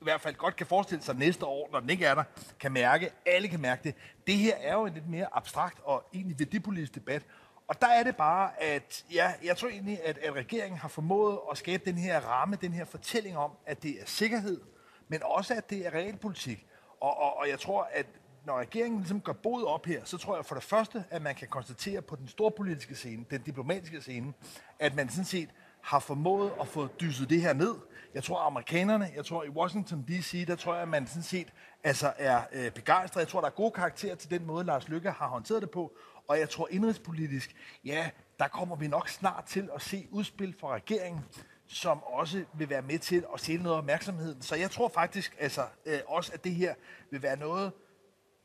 i 0.02 0.04
hvert 0.04 0.22
fald 0.22 0.36
godt 0.36 0.56
kan 0.56 0.68
forestille 0.68 1.04
sig 1.04 1.16
næste 1.16 1.46
år, 1.46 1.70
når 1.72 1.80
den 1.80 1.90
ikke 1.90 2.06
er 2.06 2.16
der, 2.16 2.24
kan 2.60 2.72
mærke, 2.72 3.12
alle 3.26 3.48
kan 3.48 3.62
mærke 3.62 3.84
det. 3.84 3.96
Det 4.28 4.36
her 4.36 4.56
er 4.56 4.74
jo 4.74 4.86
en 4.86 4.94
lidt 4.94 5.10
mere 5.10 5.28
abstrakt 5.32 5.80
og 5.84 6.10
egentlig 6.14 6.40
værdipolitisk 6.40 6.96
debat. 6.96 7.24
Og 7.68 7.82
der 7.82 7.88
er 7.88 8.04
det 8.04 8.16
bare, 8.16 8.62
at 8.64 9.06
ja, 9.14 9.34
jeg 9.44 9.58
tror 9.58 9.68
egentlig, 9.68 10.00
at, 10.04 10.18
at 10.18 10.34
regeringen 10.34 10.80
har 10.80 10.88
formået 10.88 11.40
at 11.52 11.58
skabe 11.58 11.84
den 11.86 11.98
her 11.98 12.20
ramme, 12.20 12.58
den 12.62 12.74
her 12.74 12.86
fortælling 12.86 13.38
om, 13.38 13.52
at 13.66 13.84
det 13.84 14.02
er 14.02 14.06
sikkerhed, 14.06 14.62
men 15.08 15.24
også, 15.24 15.54
at 15.54 15.70
det 15.70 15.86
er 15.86 15.94
realpolitik. 15.94 16.66
Og, 17.02 17.18
og, 17.18 17.38
og 17.38 17.50
jeg 17.50 17.60
tror, 17.60 17.90
at 17.94 18.06
når 18.46 18.60
regeringen 18.60 19.00
ligesom 19.00 19.22
går 19.22 19.34
både 19.34 19.68
op 19.68 19.86
her, 19.86 20.02
så 20.04 20.18
tror 20.18 20.36
jeg 20.36 20.46
for 20.46 20.56
det 20.56 20.64
første, 20.64 21.04
at 21.10 21.22
man 21.22 21.36
kan 21.36 21.48
konstatere 21.48 22.02
på 22.02 22.16
den 22.16 22.28
store 22.28 22.52
politiske 22.52 22.96
scene, 22.96 23.26
den 23.32 23.42
diplomatiske 23.42 24.02
scene, 24.02 24.34
at 24.80 24.96
man 24.96 25.10
sådan 25.10 25.26
set 25.26 25.50
har 25.82 26.00
formået 26.00 26.52
at 26.62 26.68
få 26.68 26.88
dyset 26.88 27.30
det 27.30 27.42
her 27.42 27.54
ned. 27.54 27.76
Jeg 28.14 28.24
tror, 28.24 28.40
amerikanerne, 28.40 29.10
jeg 29.16 29.26
tror 29.26 29.44
i 29.44 29.50
Washington 29.50 30.06
D.C., 30.08 30.48
der 30.48 30.56
tror 30.56 30.74
jeg, 30.74 30.82
at 30.82 30.88
man 30.88 31.08
sådan 31.08 31.24
set 31.24 31.54
altså 31.84 32.14
er 32.18 32.42
øh, 32.52 32.72
begejstret. 32.72 33.22
Jeg 33.22 33.28
tror, 33.28 33.40
der 33.40 33.48
er 33.48 33.52
gode 33.52 33.72
karakterer 33.72 34.16
til 34.16 34.30
den 34.30 34.46
måde, 34.46 34.66
Lars 34.66 34.88
Lykke 34.88 35.12
har 35.12 35.28
håndteret 35.28 35.62
det 35.62 35.72
på. 35.72 35.98
Og 36.28 36.40
jeg 36.40 36.50
tror 36.50 36.68
indrigspolitisk, 36.72 37.56
ja, 37.86 38.10
der 38.40 38.48
kommer 38.48 38.76
vi 38.76 38.88
nok 38.88 39.10
snart 39.10 39.46
til 39.46 39.70
at 39.76 39.82
se 39.82 40.08
udspil 40.12 40.56
fra 40.60 40.74
regeringen, 40.74 41.22
som 41.68 42.04
også 42.04 42.44
vil 42.54 42.70
være 42.70 42.82
med 42.82 43.00
til 43.00 43.26
at 43.34 43.40
se 43.40 43.58
noget 43.58 43.78
opmærksomhed. 43.78 44.42
Så 44.42 44.56
jeg 44.56 44.72
tror 44.72 44.90
faktisk 44.90 45.36
altså, 45.40 45.62
øh, 45.86 46.00
også, 46.08 46.32
at 46.34 46.44
det 46.44 46.52
her 46.52 46.74
vil 47.12 47.22
være 47.22 47.38
noget, 47.38 47.72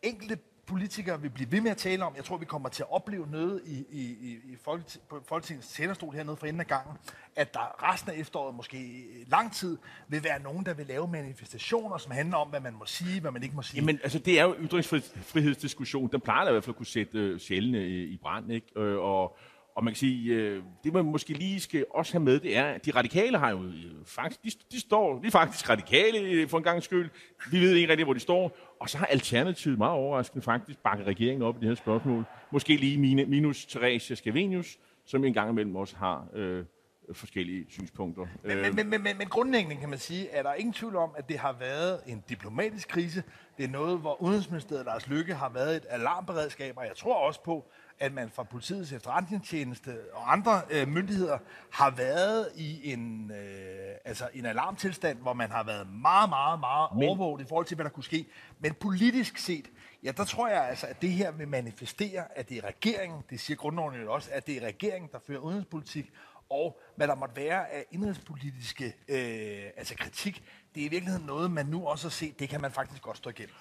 enkelte 0.02 0.38
politikere 0.66 1.22
vil 1.22 1.30
blive 1.30 1.52
ved 1.52 1.60
med 1.60 1.70
at 1.70 1.76
tale 1.76 2.04
om. 2.04 2.12
Jeg 2.16 2.24
tror, 2.24 2.36
vi 2.36 2.44
kommer 2.44 2.68
til 2.68 2.82
at 2.82 2.92
opleve 2.92 3.26
noget 3.30 3.62
i, 3.66 3.84
i, 3.90 4.02
i, 4.02 4.52
i 4.52 4.56
Folketing, 4.64 5.04
på 5.08 5.22
Folketingets 5.28 5.68
talerstol 5.68 6.14
hernede 6.14 6.36
for 6.36 6.46
enden 6.46 6.60
af 6.60 6.66
gangen, 6.66 6.96
at 7.36 7.54
der 7.54 7.92
resten 7.92 8.10
af 8.10 8.16
efteråret, 8.16 8.54
måske 8.54 9.06
lang 9.26 9.52
tid, 9.52 9.78
vil 10.08 10.24
være 10.24 10.42
nogen, 10.42 10.66
der 10.66 10.74
vil 10.74 10.86
lave 10.86 11.08
manifestationer, 11.08 11.98
som 11.98 12.12
handler 12.12 12.36
om, 12.36 12.48
hvad 12.48 12.60
man 12.60 12.74
må 12.74 12.86
sige, 12.86 13.20
hvad 13.20 13.30
man 13.30 13.42
ikke 13.42 13.56
må 13.56 13.62
sige. 13.62 13.80
Jamen, 13.80 14.00
altså, 14.02 14.18
det 14.18 14.40
er 14.40 14.44
jo 14.44 14.54
ytringsfrihedsdiskussion. 14.60 16.08
Den 16.12 16.20
plejer 16.20 16.48
i 16.48 16.52
hvert 16.52 16.64
fald 16.64 16.74
at 16.74 16.76
kunne 16.76 16.86
sætte 16.86 17.34
uh, 17.34 17.50
i, 17.50 18.04
i 18.04 18.16
brand, 18.16 18.52
ikke? 18.52 18.80
Øh, 18.80 18.98
og 18.98 19.36
og 19.76 19.84
man 19.84 19.92
kan 19.92 19.98
sige, 19.98 20.34
øh, 20.34 20.62
det 20.84 20.92
man 20.92 21.04
måske 21.04 21.32
lige 21.32 21.60
skal 21.60 21.84
også 21.90 22.12
have 22.12 22.24
med, 22.24 22.40
det 22.40 22.56
er, 22.56 22.64
at 22.64 22.86
de 22.86 22.90
radikale 22.90 23.38
har 23.38 23.50
jo 23.50 23.64
øh, 23.64 23.92
faktisk, 24.04 24.44
de, 24.44 24.50
de 24.72 24.80
står, 24.80 25.18
de 25.18 25.26
er 25.26 25.30
faktisk 25.30 25.70
radikale 25.70 26.18
øh, 26.18 26.48
for 26.48 26.58
en 26.58 26.64
gang 26.64 26.82
skyld. 26.82 27.10
Vi 27.50 27.60
ved 27.60 27.74
ikke 27.74 27.88
rigtig, 27.88 28.04
hvor 28.04 28.14
de 28.14 28.20
står. 28.20 28.56
Og 28.80 28.90
så 28.90 28.98
har 28.98 29.06
Alternativet 29.06 29.78
meget 29.78 29.92
overraskende 29.92 30.42
faktisk 30.42 30.78
bakket 30.78 31.06
regeringen 31.06 31.42
op 31.42 31.56
i 31.56 31.60
det 31.60 31.68
her 31.68 31.74
spørgsmål. 31.74 32.24
Måske 32.52 32.76
lige 32.76 33.26
minus 33.26 33.66
Theresia 33.66 34.16
Scavenius, 34.16 34.78
som 35.04 35.24
en 35.24 35.34
gang 35.34 35.50
imellem 35.50 35.76
også 35.76 35.96
har 35.96 36.26
øh, 36.34 36.64
forskellige 37.12 37.66
synspunkter. 37.68 38.26
Men, 38.42 38.60
men, 38.60 38.74
men, 38.74 38.90
men, 38.90 39.02
men, 39.02 39.18
men 39.18 39.28
grundlæggende 39.28 39.76
kan 39.76 39.88
man 39.88 39.98
sige, 39.98 40.34
at 40.34 40.44
der 40.44 40.50
er 40.50 40.54
ingen 40.54 40.72
tvivl 40.72 40.96
om, 40.96 41.10
at 41.16 41.28
det 41.28 41.38
har 41.38 41.52
været 41.52 42.00
en 42.06 42.24
diplomatisk 42.28 42.88
krise. 42.88 43.22
Det 43.56 43.64
er 43.64 43.68
noget, 43.68 43.98
hvor 43.98 44.22
Udenrigsministeriet 44.22 44.86
Lars 44.86 45.06
Lykke 45.06 45.34
har 45.34 45.48
været 45.48 45.76
et 45.76 45.86
alarmberedskab, 45.90 46.76
og 46.76 46.86
jeg 46.86 46.96
tror 46.96 47.14
også 47.14 47.42
på, 47.42 47.70
at 47.98 48.12
man 48.12 48.30
fra 48.30 48.42
politiets 48.42 48.92
efterretningstjeneste 48.92 49.96
og 50.12 50.32
andre 50.32 50.62
øh, 50.70 50.88
myndigheder 50.88 51.38
har 51.72 51.90
været 51.90 52.48
i 52.56 52.92
en, 52.92 53.30
øh, 53.30 53.94
altså 54.04 54.28
en 54.34 54.46
alarmtilstand, 54.46 55.18
hvor 55.18 55.32
man 55.32 55.50
har 55.50 55.64
været 55.64 55.92
meget, 55.92 56.28
meget, 56.28 56.60
meget 56.60 56.90
Men... 56.96 57.08
overvåget 57.08 57.42
i 57.42 57.44
forhold 57.48 57.66
til, 57.66 57.74
hvad 57.74 57.84
der 57.84 57.90
kunne 57.90 58.04
ske. 58.04 58.26
Men 58.58 58.74
politisk 58.74 59.38
set, 59.38 59.70
ja, 60.02 60.10
der 60.10 60.24
tror 60.24 60.48
jeg 60.48 60.68
altså, 60.68 60.86
at 60.86 61.02
det 61.02 61.10
her 61.10 61.30
vil 61.30 61.48
manifestere, 61.48 62.38
at 62.38 62.48
det 62.48 62.56
er 62.58 62.64
regeringen, 62.64 63.22
det 63.30 63.40
siger 63.40 63.56
grundloven 63.56 63.94
jo 63.94 64.12
også, 64.12 64.30
at 64.32 64.46
det 64.46 64.56
er 64.56 64.66
regeringen, 64.66 65.10
der 65.12 65.18
fører 65.26 65.38
udenrigspolitik, 65.38 66.12
og 66.50 66.80
hvad 66.96 67.08
der 67.08 67.14
måtte 67.14 67.36
være 67.36 67.72
af 67.72 67.84
indrigspolitiske 67.90 68.84
øh, 68.84 69.70
altså 69.76 69.94
kritik, 69.98 70.44
det 70.74 70.82
er 70.82 70.86
i 70.86 70.88
virkeligheden 70.88 71.26
noget, 71.26 71.50
man 71.50 71.66
nu 71.66 71.86
også 71.86 72.04
har 72.04 72.10
set, 72.10 72.38
det 72.38 72.48
kan 72.48 72.60
man 72.60 72.70
faktisk 72.70 73.02
godt 73.02 73.16
stå 73.16 73.30
igennem. 73.30 73.54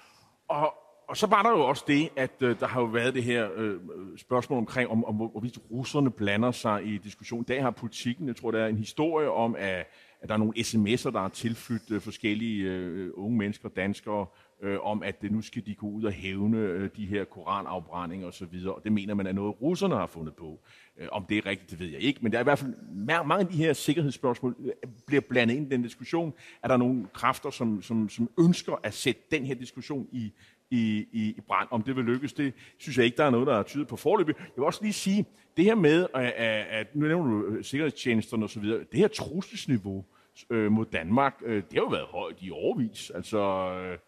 Og, 0.48 0.74
og 1.08 1.16
så 1.16 1.26
var 1.26 1.42
der 1.42 1.50
jo 1.50 1.60
også 1.60 1.84
det, 1.86 2.08
at 2.16 2.42
øh, 2.42 2.60
der 2.60 2.66
har 2.66 2.80
jo 2.80 2.86
været 2.86 3.14
det 3.14 3.24
her 3.24 3.48
øh, 3.54 3.80
spørgsmål 4.16 4.58
omkring, 4.58 4.90
om, 4.90 5.04
om 5.04 5.14
hvorvidt 5.14 5.58
russerne 5.70 6.10
blander 6.10 6.50
sig 6.50 6.84
i 6.84 6.98
diskussionen. 6.98 7.44
I 7.44 7.52
dag 7.52 7.62
har 7.62 7.70
politikken, 7.70 8.28
jeg 8.28 8.36
tror, 8.36 8.50
der 8.50 8.60
er 8.60 8.68
en 8.68 8.78
historie 8.78 9.30
om, 9.30 9.56
at, 9.58 9.86
at 10.20 10.28
der 10.28 10.34
er 10.34 10.38
nogle 10.38 10.54
sms'er, 10.58 11.10
der 11.10 11.20
har 11.20 11.28
tilflyttet 11.28 11.90
øh, 11.90 12.00
forskellige 12.00 12.64
øh, 12.64 13.10
unge 13.14 13.38
mennesker, 13.38 13.68
danskere, 13.68 14.26
øh, 14.62 14.78
om 14.82 15.02
at 15.02 15.16
øh, 15.22 15.32
nu 15.32 15.42
skal 15.42 15.66
de 15.66 15.74
gå 15.74 15.86
ud 15.86 16.04
og 16.04 16.12
hævne 16.12 16.58
øh, 16.58 16.90
de 16.96 17.06
her 17.06 17.24
koranafbrændinger 17.24 18.28
osv., 18.28 18.66
og 18.66 18.80
det 18.84 18.92
mener 18.92 19.14
man 19.14 19.26
er 19.26 19.32
noget, 19.32 19.62
russerne 19.62 19.94
har 19.94 20.06
fundet 20.06 20.34
på. 20.34 20.60
Øh, 20.98 21.08
om 21.12 21.24
det 21.28 21.38
er 21.38 21.46
rigtigt, 21.46 21.70
det 21.70 21.80
ved 21.80 21.86
jeg 21.86 22.00
ikke, 22.00 22.20
men 22.22 22.32
der 22.32 22.38
er 22.38 22.42
i 22.42 22.44
hvert 22.44 22.58
fald 22.58 22.74
mange 23.06 23.38
af 23.38 23.46
de 23.46 23.56
her 23.56 23.72
sikkerhedsspørgsmål 23.72 24.56
øh, 24.64 24.72
bliver 25.06 25.20
blandet 25.20 25.54
ind 25.54 25.66
i 25.66 25.74
den 25.74 25.82
diskussion. 25.82 26.34
Er 26.62 26.68
der 26.68 26.76
nogle 26.76 27.06
kræfter, 27.12 27.50
som, 27.50 27.82
som, 27.82 28.08
som 28.08 28.30
ønsker 28.38 28.80
at 28.82 28.94
sætte 28.94 29.20
den 29.30 29.46
her 29.46 29.54
diskussion 29.54 30.08
i, 30.12 30.32
i, 30.70 31.06
i, 31.12 31.34
i 31.36 31.40
brand. 31.46 31.68
Om 31.70 31.82
det 31.82 31.96
vil 31.96 32.04
lykkes, 32.04 32.32
det 32.32 32.54
synes 32.78 32.96
jeg 32.96 33.04
ikke, 33.04 33.16
der 33.16 33.24
er 33.24 33.30
noget, 33.30 33.46
der 33.46 33.54
er 33.54 33.62
tydet 33.62 33.88
på 33.88 33.96
forløbet. 33.96 34.36
Jeg 34.38 34.56
vil 34.56 34.64
også 34.64 34.82
lige 34.82 34.92
sige, 34.92 35.26
det 35.56 35.64
her 35.64 35.74
med, 35.74 36.06
at, 36.14 36.32
at 36.70 36.96
nu 36.96 37.06
nævner 37.06 37.30
du 37.30 37.46
øh, 37.46 37.64
sikkerhedstjenesterne 37.64 38.44
osv., 38.44 38.64
det 38.64 38.86
her 38.92 39.08
trusselsniveau 39.08 40.04
øh, 40.50 40.72
mod 40.72 40.86
Danmark, 40.86 41.34
øh, 41.44 41.56
det 41.56 41.72
har 41.72 41.80
jo 41.80 41.86
været 41.86 42.06
højt 42.06 42.36
i 42.40 42.50
overvis. 42.50 43.10
Altså, 43.10 43.38
øh, 43.78 43.98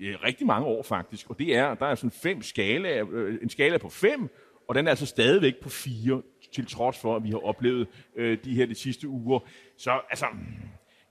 rigtig 0.00 0.46
mange 0.46 0.66
år 0.66 0.82
faktisk. 0.82 1.30
Og 1.30 1.38
det 1.38 1.56
er, 1.56 1.74
der 1.74 1.86
er 1.86 1.94
sådan 1.94 2.10
fem 2.10 2.42
skala, 2.42 3.00
en 3.42 3.48
skala 3.48 3.78
på 3.78 3.88
fem, 3.88 4.28
og 4.68 4.74
den 4.74 4.86
er 4.86 4.90
altså 4.90 5.06
stadigvæk 5.06 5.54
på 5.62 5.68
fire, 5.68 6.22
til 6.54 6.66
trods 6.66 6.98
for, 6.98 7.16
at 7.16 7.24
vi 7.24 7.30
har 7.30 7.46
oplevet 7.46 7.88
øh, 8.16 8.38
de 8.44 8.54
her 8.54 8.66
de 8.66 8.74
sidste 8.74 9.08
uger. 9.08 9.40
Så 9.78 10.00
altså, 10.10 10.26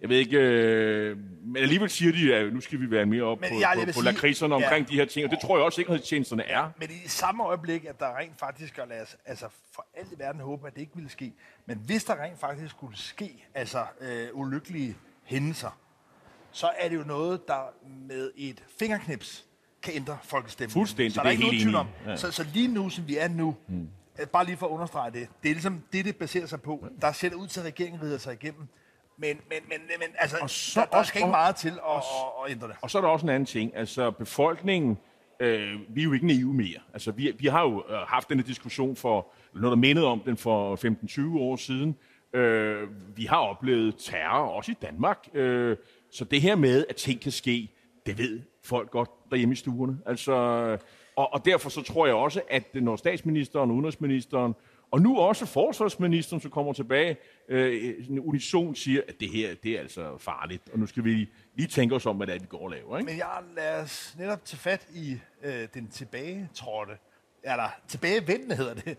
jeg 0.01 0.09
ved 0.09 0.17
ikke, 0.17 0.37
øh, 0.37 1.17
men 1.43 1.57
alligevel 1.57 1.89
siger 1.89 2.11
de, 2.11 2.35
at 2.35 2.53
nu 2.53 2.61
skal 2.61 2.79
vi 2.79 2.91
være 2.91 3.05
mere 3.05 3.23
op 3.23 3.41
men 3.41 3.49
på, 3.49 3.55
på, 3.85 3.91
på 3.93 4.01
lakridserne 4.01 4.55
omkring 4.55 4.89
ja. 4.89 4.93
de 4.93 4.99
her 4.99 5.05
ting, 5.05 5.25
og 5.25 5.31
det 5.31 5.39
tror 5.39 5.57
jeg 5.57 5.65
også, 5.65 5.75
sikkerhedstjenesterne 5.75 6.43
er. 6.43 6.69
Men 6.79 6.89
i 6.89 7.07
samme 7.07 7.43
øjeblik, 7.43 7.85
at 7.85 7.99
der 7.99 8.17
rent 8.17 8.39
faktisk 8.39 8.73
skal 8.73 8.87
lade 8.87 9.01
os, 9.01 9.17
altså 9.25 9.47
for 9.71 9.87
alt 9.93 10.11
i 10.11 10.15
verden 10.19 10.41
håbe, 10.41 10.67
at 10.67 10.73
det 10.73 10.81
ikke 10.81 10.95
ville 10.95 11.09
ske, 11.09 11.33
men 11.65 11.77
hvis 11.77 12.03
der 12.03 12.23
rent 12.23 12.39
faktisk 12.39 12.71
skulle 12.71 12.97
ske, 12.97 13.47
altså 13.53 13.85
øh, 14.01 14.27
ulykkelige 14.33 14.97
hændelser, 15.23 15.79
så 16.51 16.69
er 16.79 16.89
det 16.89 16.95
jo 16.95 17.03
noget, 17.03 17.47
der 17.47 17.73
med 18.07 18.31
et 18.35 18.63
fingerknips 18.79 19.45
kan 19.83 19.93
ændre 19.95 20.17
folkestemningen. 20.23 20.73
Fuldstændig, 20.73 21.13
så 21.13 21.21
der 21.21 21.27
er 21.27 21.31
ikke 21.31 21.43
nogen 21.43 21.59
tvivl 21.59 21.75
om. 21.75 21.87
Ja. 22.05 22.15
Så, 22.15 22.31
så 22.31 22.45
lige 22.53 22.67
nu, 22.67 22.89
som 22.89 23.07
vi 23.07 23.17
er 23.17 23.27
nu, 23.27 23.55
hmm. 23.67 23.89
bare 24.33 24.45
lige 24.45 24.57
for 24.57 24.65
at 24.65 24.71
understrege 24.71 25.11
det, 25.11 25.27
det 25.43 25.49
er 25.49 25.53
ligesom 25.53 25.83
det, 25.93 26.05
det 26.05 26.15
baserer 26.15 26.45
sig 26.45 26.61
på. 26.61 26.87
Der 27.01 27.11
ser 27.11 27.29
det 27.29 27.35
ud 27.35 27.47
til, 27.47 27.59
at 27.59 27.65
regeringen 27.65 28.01
rider 28.01 28.17
sig 28.17 28.33
igennem 28.33 28.67
men, 29.19 29.37
men, 29.49 29.57
men, 29.69 29.79
men 29.99 30.07
altså, 30.19 30.37
og 30.41 30.49
så, 30.49 30.79
der, 30.79 30.97
der 30.97 31.03
skal 31.03 31.19
ikke 31.19 31.31
meget 31.31 31.55
til 31.55 31.69
at, 31.69 31.79
og, 31.83 31.97
at, 31.97 32.03
at 32.45 32.51
ændre 32.51 32.67
det. 32.67 32.75
Og 32.81 32.91
så 32.91 32.97
er 32.97 33.01
der 33.01 33.09
også 33.09 33.25
en 33.25 33.29
anden 33.29 33.45
ting. 33.45 33.75
Altså, 33.75 34.11
befolkningen, 34.11 34.97
øh, 35.39 35.79
vi 35.89 36.01
er 36.01 36.05
jo 36.05 36.13
ikke 36.13 36.27
naive 36.27 36.53
mere. 36.53 36.79
Altså, 36.93 37.11
vi, 37.11 37.31
vi 37.39 37.47
har 37.47 37.61
jo 37.61 37.83
øh, 37.89 37.95
haft 37.97 38.29
denne 38.29 38.43
diskussion 38.43 38.95
for, 38.95 39.27
noget 39.53 39.71
der 39.71 39.75
mindede 39.75 40.05
om 40.05 40.19
den 40.19 40.37
for 40.37 40.75
15-20 41.35 41.39
år 41.39 41.55
siden. 41.55 41.95
Øh, 42.33 42.87
vi 43.15 43.25
har 43.25 43.37
oplevet 43.37 43.95
terror, 43.97 44.49
også 44.49 44.71
i 44.71 44.75
Danmark. 44.81 45.27
Øh, 45.33 45.77
så 46.11 46.25
det 46.25 46.41
her 46.41 46.55
med, 46.55 46.85
at 46.89 46.95
ting 46.95 47.21
kan 47.21 47.31
ske, 47.31 47.69
det 48.07 48.17
ved 48.17 48.41
folk 48.63 48.91
godt 48.91 49.09
derhjemme 49.31 49.53
i 49.53 49.55
stuerne. 49.55 49.99
Altså, 50.05 50.33
og, 51.15 51.33
og 51.33 51.45
derfor 51.45 51.69
så 51.69 51.81
tror 51.81 52.05
jeg 52.05 52.15
også, 52.15 52.41
at 52.49 52.63
når 52.75 52.95
statsministeren 52.95 53.69
og 53.69 53.75
udenrigsministeren 53.75 54.53
og 54.91 55.01
nu 55.01 55.19
også 55.19 55.45
forsvarsministeren, 55.45 56.41
som 56.41 56.51
kommer 56.51 56.73
tilbage, 56.73 57.17
øh, 57.49 57.95
unison 58.19 58.75
siger, 58.75 59.01
at 59.07 59.19
det 59.19 59.29
her 59.29 59.55
det 59.63 59.71
er 59.71 59.79
altså 59.79 60.17
farligt, 60.17 60.69
og 60.73 60.79
nu 60.79 60.85
skal 60.85 61.03
vi 61.03 61.29
lige 61.55 61.67
tænke 61.67 61.95
os 61.95 62.05
om, 62.05 62.17
hvad 62.17 62.27
det 62.27 62.35
er, 62.35 62.39
vi 62.39 62.45
går 62.45 62.63
og 62.63 62.69
laver. 62.69 62.97
Ikke? 62.97 63.11
Men 63.11 63.17
jeg 63.17 63.43
lad 63.55 63.81
os 63.81 64.15
netop 64.19 64.45
tage 64.45 64.59
fat 64.59 64.87
i 64.93 65.17
øh, 65.43 65.67
den 65.73 65.87
tilbagetrådte, 65.87 66.93
eller 67.43 67.69
tilbagevendende 67.87 68.55
hedder 68.55 68.73
det, 68.73 68.97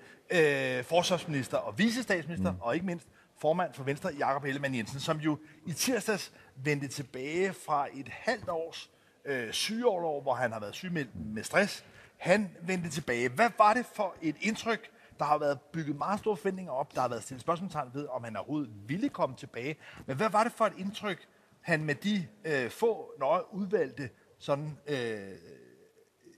øh, 0.78 0.84
forsvarsminister 0.84 1.56
og 1.56 1.78
visestatsminister, 1.78 2.52
mm. 2.52 2.58
og 2.60 2.74
ikke 2.74 2.86
mindst 2.86 3.08
formand 3.40 3.74
for 3.74 3.84
Venstre, 3.84 4.10
Jakob 4.18 4.44
Ellemann 4.44 4.74
Jensen, 4.74 5.00
som 5.00 5.18
jo 5.18 5.38
i 5.66 5.72
tirsdags 5.72 6.32
vendte 6.56 6.88
tilbage 6.88 7.52
fra 7.52 7.86
et 7.94 8.08
halvt 8.08 8.48
års 8.48 8.90
øh, 9.24 9.52
sygeårlov, 9.52 10.22
hvor 10.22 10.34
han 10.34 10.52
har 10.52 10.60
været 10.60 10.74
syg 10.74 10.92
med, 10.92 11.04
med 11.14 11.42
stress. 11.42 11.84
Han 12.16 12.50
vendte 12.62 12.90
tilbage. 12.90 13.28
Hvad 13.28 13.50
var 13.58 13.74
det 13.74 13.86
for 13.86 14.14
et 14.22 14.36
indtryk, 14.40 14.90
der 15.18 15.24
har 15.24 15.38
været 15.38 15.60
bygget 15.60 15.96
meget 15.96 16.20
store 16.20 16.36
forventninger 16.36 16.72
op. 16.72 16.94
Der 16.94 17.00
har 17.00 17.08
været 17.08 17.22
stillet 17.22 17.40
spørgsmålstegn 17.40 17.90
ved, 17.94 18.06
om 18.06 18.24
han 18.24 18.36
overhovedet 18.36 18.70
ville 18.86 19.08
komme 19.08 19.36
tilbage. 19.36 19.76
Men 20.06 20.16
hvad 20.16 20.30
var 20.30 20.44
det 20.44 20.52
for 20.52 20.64
et 20.64 20.72
indtryk, 20.78 21.26
han 21.60 21.84
med 21.84 21.94
de 21.94 22.26
øh, 22.44 22.70
få 22.70 23.12
nøje 23.18 23.54
udvalgte 23.54 24.10
sådan, 24.38 24.78
øh, 24.86 25.18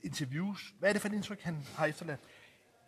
interviews, 0.03 0.75
hvad 0.79 0.89
er 0.89 0.93
det 0.93 1.03
for 1.03 1.09
et 1.09 1.15
indtryk, 1.15 1.41
han 1.41 1.57
har 1.77 1.87
efterladt? 1.87 2.21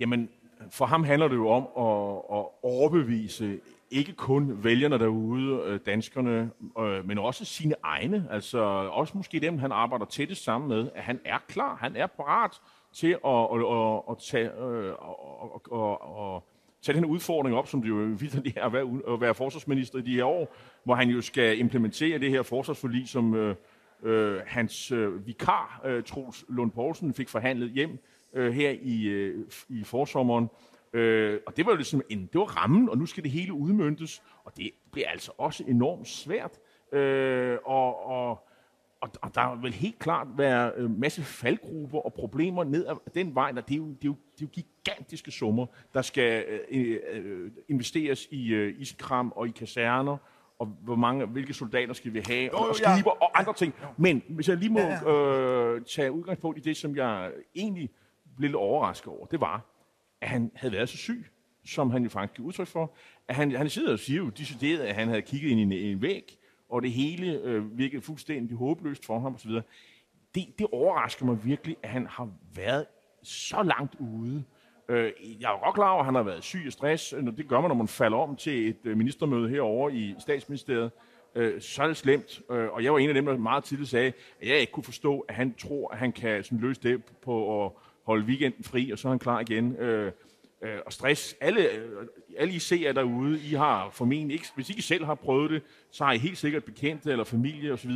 Jamen, 0.00 0.30
for 0.70 0.86
ham 0.86 1.04
handler 1.04 1.28
det 1.28 1.36
jo 1.36 1.48
om 1.48 1.62
at, 1.62 2.38
at 2.38 2.46
overbevise 2.62 3.60
ikke 3.92 4.12
kun 4.12 4.64
vælgerne 4.64 4.98
derude, 4.98 5.62
øh, 5.66 5.80
danskerne, 5.86 6.50
øh, 6.78 7.08
men 7.08 7.18
også 7.18 7.44
sine 7.44 7.74
egne, 7.82 8.26
altså 8.30 8.58
også 8.92 9.16
måske 9.16 9.40
dem, 9.40 9.58
han 9.58 9.72
arbejder 9.72 10.04
tættest 10.04 10.44
sammen 10.44 10.68
med, 10.68 10.90
at 10.94 11.02
han 11.02 11.20
er 11.24 11.38
klar, 11.48 11.76
han 11.76 11.96
er 11.96 12.06
parat 12.06 12.50
til 12.92 13.16
at, 13.24 13.48
at, 13.54 13.60
at, 13.60 14.02
at 14.10 14.18
tage, 14.18 14.62
øh, 14.62 14.88
at, 14.88 15.78
at, 15.78 15.98
at 16.18 16.42
tage 16.82 16.96
den 16.96 17.04
udfordring 17.04 17.56
op, 17.56 17.66
som 17.66 17.82
det 17.82 17.88
jo 17.88 17.94
vildt 17.94 18.56
er 18.56 18.64
at 18.64 18.72
være, 18.72 19.14
at 19.14 19.20
være 19.20 19.34
forsvarsminister 19.34 19.98
i 19.98 20.02
de 20.02 20.14
her 20.14 20.24
år, 20.24 20.54
hvor 20.84 20.94
han 20.94 21.08
jo 21.08 21.20
skal 21.20 21.58
implementere 21.58 22.18
det 22.18 22.30
her 22.30 22.42
forsvarsforlig, 22.42 23.08
som 23.08 23.34
øh, 23.34 23.56
øh, 24.02 24.40
hans 24.46 24.92
øh, 24.92 25.26
vikar, 25.26 25.80
øh, 25.84 26.02
Troels 26.02 26.44
Lund 26.48 26.70
Poulsen, 26.70 27.14
fik 27.14 27.28
forhandlet 27.28 27.70
hjem 27.70 27.98
øh, 28.34 28.52
her 28.52 28.70
i, 28.82 29.04
øh, 29.04 29.44
i 29.68 29.84
forsommeren. 29.84 30.48
Øh, 30.92 31.40
og 31.46 31.56
det 31.56 31.66
var 31.66 31.72
jo 31.72 31.76
ligesom 31.76 32.02
en, 32.08 32.28
det 32.32 32.38
var 32.38 32.62
rammen, 32.62 32.88
og 32.88 32.98
nu 32.98 33.06
skal 33.06 33.22
det 33.22 33.30
hele 33.30 33.52
udmyndtes, 33.52 34.22
og 34.44 34.56
det 34.56 34.70
bliver 34.92 35.08
altså 35.08 35.32
også 35.38 35.64
enormt 35.66 36.08
svært. 36.08 36.58
Øh, 36.92 37.58
og, 37.64 38.06
og 38.06 38.48
og, 39.02 39.10
og 39.22 39.34
der 39.34 39.60
vil 39.60 39.72
helt 39.72 39.98
klart 39.98 40.26
være 40.36 40.78
en 40.78 40.84
øh, 40.84 40.98
masse 40.98 41.22
faldgrupper 41.22 41.98
og 41.98 42.12
problemer 42.12 42.64
ned 42.64 42.86
ad 42.86 42.94
den 43.14 43.34
vej. 43.34 43.52
Og 43.56 43.68
det, 43.68 43.74
er 43.74 43.78
jo, 43.78 43.86
det, 43.86 44.04
er 44.04 44.08
jo, 44.08 44.16
det 44.34 44.42
er 44.42 44.46
jo 44.46 44.48
gigantiske 44.62 45.30
summer, 45.30 45.66
der 45.94 46.02
skal 46.02 46.44
øh, 46.70 46.98
øh, 47.12 47.50
investeres 47.68 48.28
i 48.30 48.48
øh, 48.48 48.74
iskram 48.78 49.32
og 49.36 49.48
i 49.48 49.50
kaserner. 49.50 50.16
Og 50.58 50.66
hvor 50.66 50.94
mange, 50.94 51.26
hvilke 51.26 51.54
soldater 51.54 51.94
skal 51.94 52.14
vi 52.14 52.22
have, 52.26 52.54
og, 52.54 52.68
og 52.68 52.74
skiber 52.74 52.90
ja. 52.94 53.24
og 53.24 53.38
andre 53.38 53.54
ting. 53.54 53.74
Men 53.96 54.22
hvis 54.28 54.48
jeg 54.48 54.56
lige 54.56 54.72
må 54.72 55.10
øh, 55.10 55.82
tage 55.84 56.12
udgangspunkt 56.12 56.58
i 56.58 56.60
det, 56.60 56.76
som 56.76 56.96
jeg 56.96 57.32
egentlig 57.54 57.90
blev 58.36 58.48
lidt 58.48 58.56
overrasket 58.56 59.08
over, 59.08 59.26
det 59.26 59.40
var, 59.40 59.71
at 60.22 60.28
han 60.28 60.50
havde 60.54 60.72
været 60.74 60.88
så 60.88 60.96
syg, 60.96 61.26
som 61.64 61.90
han 61.90 62.02
jo 62.02 62.08
faktisk 62.08 62.36
giver 62.36 62.48
udtryk 62.48 62.66
for. 62.66 62.94
At 63.28 63.34
han, 63.34 63.52
han 63.52 63.70
sidder 63.70 63.92
og 63.92 63.98
siger 63.98 64.18
jo 64.18 64.28
decideret, 64.28 64.80
at 64.80 64.94
han 64.94 65.08
havde 65.08 65.22
kigget 65.22 65.50
ind 65.50 65.60
i 65.60 65.62
en, 65.62 65.72
en 65.72 66.02
væg, 66.02 66.38
og 66.68 66.82
det 66.82 66.92
hele 66.92 67.40
øh, 67.44 67.78
virkede 67.78 68.02
fuldstændig 68.02 68.56
håbløst 68.56 69.06
for 69.06 69.18
ham 69.18 69.34
osv. 69.34 69.50
Det, 70.34 70.58
det 70.58 70.66
overrasker 70.72 71.26
mig 71.26 71.44
virkelig, 71.44 71.76
at 71.82 71.90
han 71.90 72.06
har 72.06 72.28
været 72.54 72.86
så 73.22 73.62
langt 73.62 73.94
ude. 73.98 74.44
Øh, 74.88 75.12
jeg 75.40 75.52
er 75.52 75.64
godt 75.64 75.74
klar 75.74 75.90
over, 75.90 76.00
at 76.00 76.04
han 76.04 76.14
har 76.14 76.22
været 76.22 76.44
syg 76.44 76.62
og 76.66 76.72
stress. 76.72 77.14
Det 77.36 77.48
gør 77.48 77.60
man, 77.60 77.68
når 77.70 77.74
man 77.74 77.88
falder 77.88 78.18
om 78.18 78.36
til 78.36 78.68
et 78.68 78.80
øh, 78.84 78.96
ministermøde 78.96 79.48
herovre 79.48 79.94
i 79.94 80.14
statsministeriet. 80.18 80.90
Øh, 81.34 81.60
så 81.60 81.82
er 81.82 81.86
det 81.86 81.96
slemt. 81.96 82.42
Øh, 82.50 82.68
og 82.72 82.84
jeg 82.84 82.92
var 82.92 82.98
en 82.98 83.08
af 83.08 83.14
dem, 83.14 83.26
der 83.26 83.36
meget 83.36 83.64
tidligt 83.64 83.90
sagde, 83.90 84.12
at 84.40 84.48
jeg 84.48 84.58
ikke 84.58 84.72
kunne 84.72 84.84
forstå, 84.84 85.20
at 85.20 85.34
han 85.34 85.54
tror, 85.54 85.92
at 85.92 85.98
han 85.98 86.12
kan 86.12 86.44
sådan, 86.44 86.58
løse 86.58 86.82
det 86.82 87.04
på 87.04 87.64
at 87.64 87.72
holde 88.02 88.24
weekenden 88.24 88.64
fri, 88.64 88.90
og 88.90 88.98
så 88.98 89.08
er 89.08 89.12
han 89.12 89.18
klar 89.18 89.40
igen. 89.40 89.76
Øh, 89.76 90.12
øh, 90.62 90.78
og 90.86 90.92
stress. 90.92 91.36
Alle, 91.40 91.70
øh, 91.70 92.06
alle 92.38 92.54
I 92.54 92.58
ser 92.58 92.92
derude, 92.92 93.40
I 93.40 93.54
har 93.54 93.90
formentlig 93.90 94.34
ikke, 94.34 94.46
hvis 94.54 94.68
I 94.68 94.72
ikke 94.72 94.82
selv 94.82 95.04
har 95.04 95.14
prøvet 95.14 95.50
det, 95.50 95.62
så 95.90 96.04
har 96.04 96.12
I 96.12 96.18
helt 96.18 96.38
sikkert 96.38 96.64
bekendte 96.64 97.10
eller 97.10 97.24
familie 97.24 97.72
osv., 97.72 97.92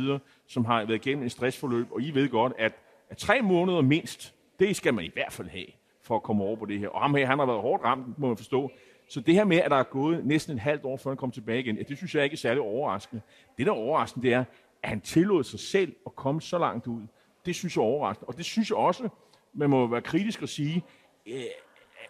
som 0.47 0.65
har 0.65 0.85
været 0.85 1.05
igennem 1.05 1.23
en 1.23 1.29
stressforløb, 1.29 1.91
og 1.91 2.01
I 2.01 2.11
ved 2.11 2.29
godt, 2.29 2.53
at, 2.57 2.73
at 3.09 3.17
tre 3.17 3.41
måneder 3.41 3.81
mindst, 3.81 4.33
det 4.59 4.75
skal 4.75 4.93
man 4.93 5.05
i 5.05 5.11
hvert 5.13 5.33
fald 5.33 5.47
have 5.47 5.67
for 6.01 6.15
at 6.15 6.23
komme 6.23 6.43
over 6.43 6.55
på 6.55 6.65
det 6.65 6.79
her. 6.79 6.87
Og 6.87 7.01
ham 7.01 7.15
her, 7.15 7.25
han 7.25 7.39
har 7.39 7.45
været 7.45 7.61
hårdt 7.61 7.83
ramt, 7.83 8.19
må 8.19 8.27
man 8.27 8.37
forstå. 8.37 8.71
Så 9.09 9.19
det 9.19 9.33
her 9.33 9.43
med, 9.43 9.57
at 9.57 9.71
der 9.71 9.77
er 9.77 9.83
gået 9.83 10.25
næsten 10.25 10.53
en 10.53 10.59
halvt 10.59 10.85
år, 10.85 10.97
før 10.97 11.09
han 11.09 11.17
kom 11.17 11.31
tilbage 11.31 11.59
igen, 11.59 11.77
ja, 11.77 11.83
det 11.83 11.97
synes 11.97 12.15
jeg 12.15 12.23
ikke 12.23 12.33
er 12.33 12.37
særlig 12.37 12.61
overraskende. 12.61 13.21
Det, 13.57 13.65
der 13.65 13.71
er 13.71 13.75
overraskende, 13.75 14.27
det 14.27 14.33
er, 14.33 14.43
at 14.83 14.89
han 14.89 15.01
tillod 15.01 15.43
sig 15.43 15.59
selv 15.59 15.95
at 16.05 16.15
komme 16.15 16.41
så 16.41 16.57
langt 16.57 16.87
ud. 16.87 17.01
Det 17.45 17.55
synes 17.55 17.75
jeg 17.75 17.81
er 17.81 17.85
overraskende. 17.85 18.27
Og 18.27 18.37
det 18.37 18.45
synes 18.45 18.69
jeg 18.69 18.77
også, 18.77 19.09
man 19.57 19.69
må 19.69 19.87
være 19.87 20.01
kritisk 20.01 20.41
og 20.41 20.49
sige, 20.49 20.83
øh, 21.27 21.41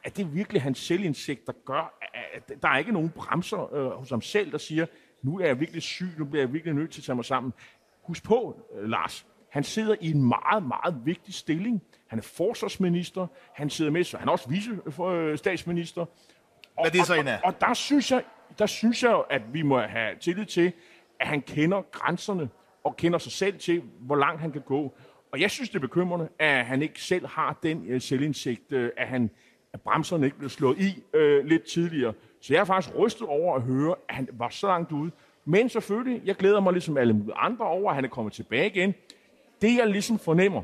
at 0.03 0.17
det 0.17 0.23
er 0.23 0.27
virkelig 0.27 0.61
hans 0.61 0.79
selvindsigt, 0.79 1.47
der 1.47 1.53
gør, 1.65 1.99
at 2.33 2.51
der 2.61 2.69
er 2.69 2.77
ikke 2.77 2.91
nogen 2.91 3.09
bremser 3.09 3.73
øh, 3.73 3.91
hos 3.91 4.09
ham 4.09 4.21
selv, 4.21 4.51
der 4.51 4.57
siger, 4.57 4.85
nu 5.21 5.39
er 5.39 5.45
jeg 5.45 5.59
virkelig 5.59 5.81
syg, 5.81 6.09
nu 6.17 6.25
bliver 6.25 6.43
jeg 6.43 6.53
virkelig 6.53 6.73
nødt 6.75 6.91
til 6.91 7.01
at 7.01 7.05
tage 7.05 7.15
mig 7.15 7.25
sammen. 7.25 7.53
Husk 8.03 8.23
på, 8.23 8.61
øh, 8.75 8.89
Lars, 8.89 9.25
han 9.49 9.63
sidder 9.63 9.95
i 10.01 10.11
en 10.11 10.23
meget, 10.23 10.63
meget 10.63 11.05
vigtig 11.05 11.33
stilling. 11.33 11.83
Han 12.07 12.19
er 12.19 12.23
forsvarsminister, 12.23 13.27
han 13.53 13.69
sidder 13.69 13.91
med, 13.91 14.03
så 14.03 14.17
han 14.17 14.27
er 14.27 14.31
også 14.31 14.49
vice-statsminister. 14.49 16.05
Hvad 16.73 16.85
er 16.85 16.89
det 16.89 17.05
så 17.05 17.13
en 17.13 17.27
af? 17.27 17.33
Og, 17.33 17.39
og, 17.43 17.53
og 17.53 17.61
der, 17.61 17.73
synes 17.73 18.11
jeg, 18.11 18.23
der 18.59 18.65
synes 18.65 19.03
jeg, 19.03 19.23
at 19.29 19.53
vi 19.53 19.61
må 19.61 19.79
have 19.79 20.15
tillid 20.19 20.45
til, 20.45 20.73
at 21.19 21.27
han 21.27 21.41
kender 21.41 21.81
grænserne 21.81 22.49
og 22.83 22.97
kender 22.97 23.19
sig 23.19 23.31
selv 23.31 23.59
til, 23.59 23.83
hvor 23.99 24.15
langt 24.15 24.41
han 24.41 24.51
kan 24.51 24.61
gå. 24.61 24.97
Og 25.37 25.41
jeg 25.41 25.51
synes, 25.51 25.69
det 25.69 25.75
er 25.75 25.79
bekymrende, 25.79 26.29
at 26.39 26.65
han 26.65 26.81
ikke 26.81 27.01
selv 27.01 27.27
har 27.27 27.59
den 27.63 27.93
uh, 27.93 28.01
selvindsigt, 28.01 28.71
øh, 28.71 28.91
at, 28.97 29.07
han, 29.07 29.29
at 29.73 29.81
bremserne 29.81 30.25
ikke 30.25 30.37
blev 30.37 30.49
slået 30.49 30.79
i 30.79 31.03
øh, 31.13 31.45
lidt 31.45 31.63
tidligere. 31.63 32.13
Så 32.41 32.53
jeg 32.53 32.59
er 32.59 32.65
faktisk 32.65 32.95
rystet 32.97 33.27
over 33.27 33.55
at 33.55 33.61
høre, 33.61 33.95
at 34.09 34.15
han 34.15 34.29
var 34.33 34.49
så 34.49 34.67
langt 34.67 34.91
ude. 34.91 35.11
Men 35.45 35.69
selvfølgelig, 35.69 36.21
jeg 36.25 36.35
glæder 36.35 36.59
mig 36.59 36.73
ligesom 36.73 36.97
alle 36.97 37.25
andre 37.35 37.65
over, 37.65 37.89
at 37.89 37.95
han 37.95 38.05
er 38.05 38.09
kommet 38.09 38.33
tilbage 38.33 38.65
igen. 38.67 38.93
Det 39.61 39.77
jeg 39.77 39.87
ligesom 39.87 40.19
fornemmer, 40.19 40.63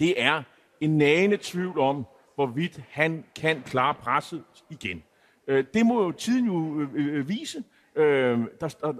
det 0.00 0.22
er 0.22 0.42
en 0.80 0.98
nagende 0.98 1.38
tvivl 1.40 1.78
om, 1.78 2.06
hvorvidt 2.34 2.80
han 2.90 3.24
kan 3.36 3.62
klare 3.62 3.94
presset 3.94 4.42
igen. 4.70 5.02
Øh, 5.46 5.64
det 5.74 5.86
må 5.86 6.02
jo 6.02 6.12
tiden 6.12 6.46
jo 6.46 6.80
øh, 6.80 6.88
øh, 6.94 7.28
vise. 7.28 7.64
Øh, 7.96 8.38
der, 8.60 8.68
der, 8.68 8.92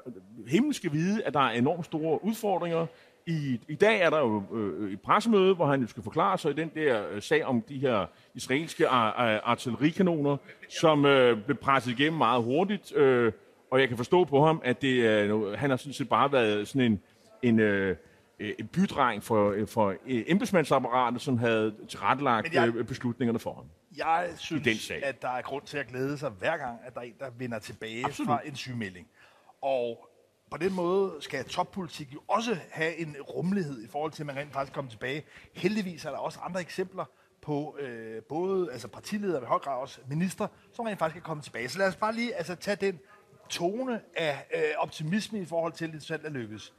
himlen 0.47 0.73
skal 0.73 0.93
vide, 0.93 1.25
at 1.25 1.35
der 1.35 1.41
er 1.41 1.51
enormt 1.51 1.85
store 1.85 2.25
udfordringer. 2.25 2.87
I, 3.27 3.61
I 3.69 3.75
dag 3.75 4.01
er 4.01 4.11
der 4.11 4.19
jo 4.19 4.43
øh, 4.53 4.93
et 4.93 5.01
pressemøde, 5.01 5.55
hvor 5.55 5.67
han 5.67 5.81
jo 5.81 5.87
skal 5.87 6.03
forklare 6.03 6.39
sig 6.39 6.51
i 6.51 6.55
den 6.55 6.71
der 6.75 7.11
øh, 7.11 7.23
sag 7.23 7.45
om 7.45 7.63
de 7.63 7.79
her 7.79 8.07
israelske 8.35 8.89
artillerikanoner, 8.89 10.37
som 10.69 11.05
øh, 11.05 11.45
blev 11.45 11.57
presset 11.57 11.91
igennem 12.01 12.19
meget 12.19 12.43
hurtigt. 12.43 12.97
Øh, 12.97 13.33
og 13.71 13.81
jeg 13.81 13.89
kan 13.89 13.97
forstå 13.97 14.25
på 14.25 14.47
ham, 14.47 14.61
at 14.65 14.83
det, 14.83 14.95
øh, 14.95 15.53
han 15.53 15.71
har 15.71 15.77
sådan 15.77 15.93
set 15.93 16.09
bare 16.09 16.33
været 16.33 16.69
sådan 16.69 16.93
en, 16.93 17.01
en 17.43 17.61
øh, 17.61 17.97
Øh, 18.41 18.55
en 18.59 18.67
bydreng 18.67 19.25
for, 19.25 19.51
øh, 19.51 19.67
for 19.67 19.89
øh, 20.07 20.25
embedsmandsapparatet, 20.27 21.21
som 21.21 21.39
havde 21.39 21.75
tilrettelagt 21.89 22.55
jeg, 22.55 22.73
beslutningerne 22.89 23.39
for 23.39 23.55
ham. 23.55 23.65
Jeg 23.97 24.29
synes, 24.37 24.63
den 24.63 24.77
sag. 24.77 25.05
at 25.05 25.23
der 25.23 25.29
er 25.29 25.43
grund 25.43 25.63
til 25.67 25.79
at 25.79 25.87
glæde 25.87 26.19
sig 26.19 26.31
hver 26.31 26.57
gang, 26.57 26.79
at 26.85 26.95
der 26.95 27.01
er 27.01 27.05
en, 27.05 27.15
der 27.19 27.31
vender 27.39 27.59
tilbage 27.59 28.05
Absolut. 28.05 28.27
fra 28.27 28.41
en 28.45 28.57
sygemelding. 28.57 29.07
Og 29.63 30.10
på 30.51 30.57
den 30.57 30.75
måde 30.75 31.17
skal 31.21 31.45
toppolitik 31.45 32.15
jo 32.15 32.21
også 32.29 32.59
have 32.71 32.97
en 32.97 33.17
rummelighed 33.21 33.83
i 33.83 33.89
forhold 33.89 34.13
til, 34.13 34.23
at 34.23 34.27
man 34.27 34.37
rent 34.37 34.53
faktisk 34.53 34.75
kommer 34.75 34.91
tilbage. 34.91 35.25
Heldigvis 35.53 36.05
er 36.05 36.11
der 36.11 36.19
også 36.19 36.39
andre 36.41 36.61
eksempler 36.61 37.05
på 37.43 37.77
øh, 37.81 38.23
både 38.23 38.73
altså 38.73 38.89
partiledere, 38.89 39.39
og 39.39 39.43
i 39.43 39.47
høj 39.47 39.59
grad 39.59 39.81
også 39.81 40.01
minister, 40.09 40.47
som 40.73 40.85
rent 40.85 40.99
faktisk 40.99 41.15
kan 41.15 41.23
komme 41.23 41.43
tilbage. 41.43 41.69
Så 41.69 41.79
lad 41.79 41.89
os 41.89 41.97
bare 41.97 42.15
lige 42.15 42.35
altså, 42.35 42.55
tage 42.55 42.77
den 42.77 42.99
tone 43.49 44.01
af 44.17 44.47
øh, 44.55 44.63
optimisme 44.79 45.41
i 45.41 45.45
forhold 45.45 45.73
til, 45.73 45.87
at 45.87 45.93
det 45.93 46.03
selv 46.03 46.25
er 46.25 46.31
lykkes 46.31 46.75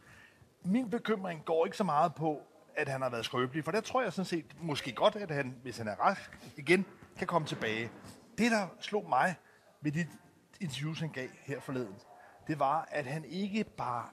min 0.63 0.89
bekymring 0.89 1.45
går 1.45 1.65
ikke 1.65 1.77
så 1.77 1.83
meget 1.83 2.15
på, 2.15 2.41
at 2.75 2.89
han 2.89 3.01
har 3.01 3.09
været 3.09 3.25
skrøbelig, 3.25 3.63
for 3.63 3.71
der 3.71 3.81
tror 3.81 4.01
jeg 4.01 4.13
sådan 4.13 4.25
set 4.25 4.45
måske 4.61 4.91
godt, 4.91 5.15
at 5.15 5.31
han, 5.31 5.55
hvis 5.63 5.77
han 5.77 5.87
er 5.87 5.95
rask 5.95 6.39
igen, 6.57 6.85
kan 7.17 7.27
komme 7.27 7.47
tilbage. 7.47 7.91
Det, 8.37 8.51
der 8.51 8.67
slog 8.79 9.09
mig 9.09 9.35
ved 9.81 9.91
de 9.91 10.07
interviews, 10.61 10.99
han 10.99 11.09
gav 11.09 11.27
her 11.41 11.59
forleden, 11.59 11.95
det 12.47 12.59
var, 12.59 12.87
at 12.91 13.05
han 13.05 13.25
ikke 13.25 13.63
bare 13.63 14.05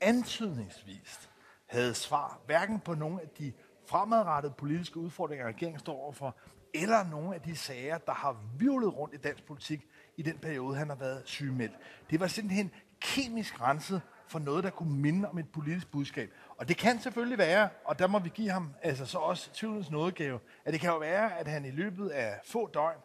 antydningsvist 0.00 1.30
havde 1.66 1.94
svar, 1.94 2.40
hverken 2.46 2.80
på 2.80 2.94
nogle 2.94 3.22
af 3.22 3.28
de 3.28 3.52
fremadrettede 3.88 4.54
politiske 4.58 4.96
udfordringer, 4.96 5.46
regeringen 5.46 5.78
står 5.78 5.96
overfor, 5.96 6.36
eller 6.74 7.04
nogle 7.04 7.34
af 7.34 7.40
de 7.40 7.56
sager, 7.56 7.98
der 7.98 8.12
har 8.12 8.36
virvlet 8.58 8.96
rundt 8.96 9.14
i 9.14 9.18
dansk 9.18 9.46
politik 9.46 9.86
i 10.16 10.22
den 10.22 10.38
periode, 10.38 10.76
han 10.76 10.88
har 10.88 10.96
været 10.96 11.22
sygemeldt. 11.24 11.74
Det 12.10 12.20
var 12.20 12.26
simpelthen 12.26 12.70
kemisk 13.00 13.60
renset 13.60 14.02
for 14.28 14.38
noget, 14.38 14.64
der 14.64 14.70
kunne 14.70 14.96
minde 14.96 15.28
om 15.28 15.38
et 15.38 15.48
politisk 15.52 15.90
budskab. 15.90 16.30
Og 16.58 16.68
det 16.68 16.76
kan 16.76 17.00
selvfølgelig 17.00 17.38
være, 17.38 17.68
og 17.84 17.98
der 17.98 18.06
må 18.06 18.18
vi 18.18 18.28
give 18.28 18.50
ham 18.50 18.74
altså 18.82 19.06
så 19.06 19.18
også 19.18 19.52
tvivlens 19.52 19.90
nådegave, 19.90 20.38
at 20.64 20.72
det 20.72 20.80
kan 20.80 20.90
jo 20.90 20.98
være, 20.98 21.38
at 21.38 21.48
han 21.48 21.64
i 21.64 21.70
løbet 21.70 22.08
af 22.08 22.40
få 22.44 22.70
døgn, 22.74 22.98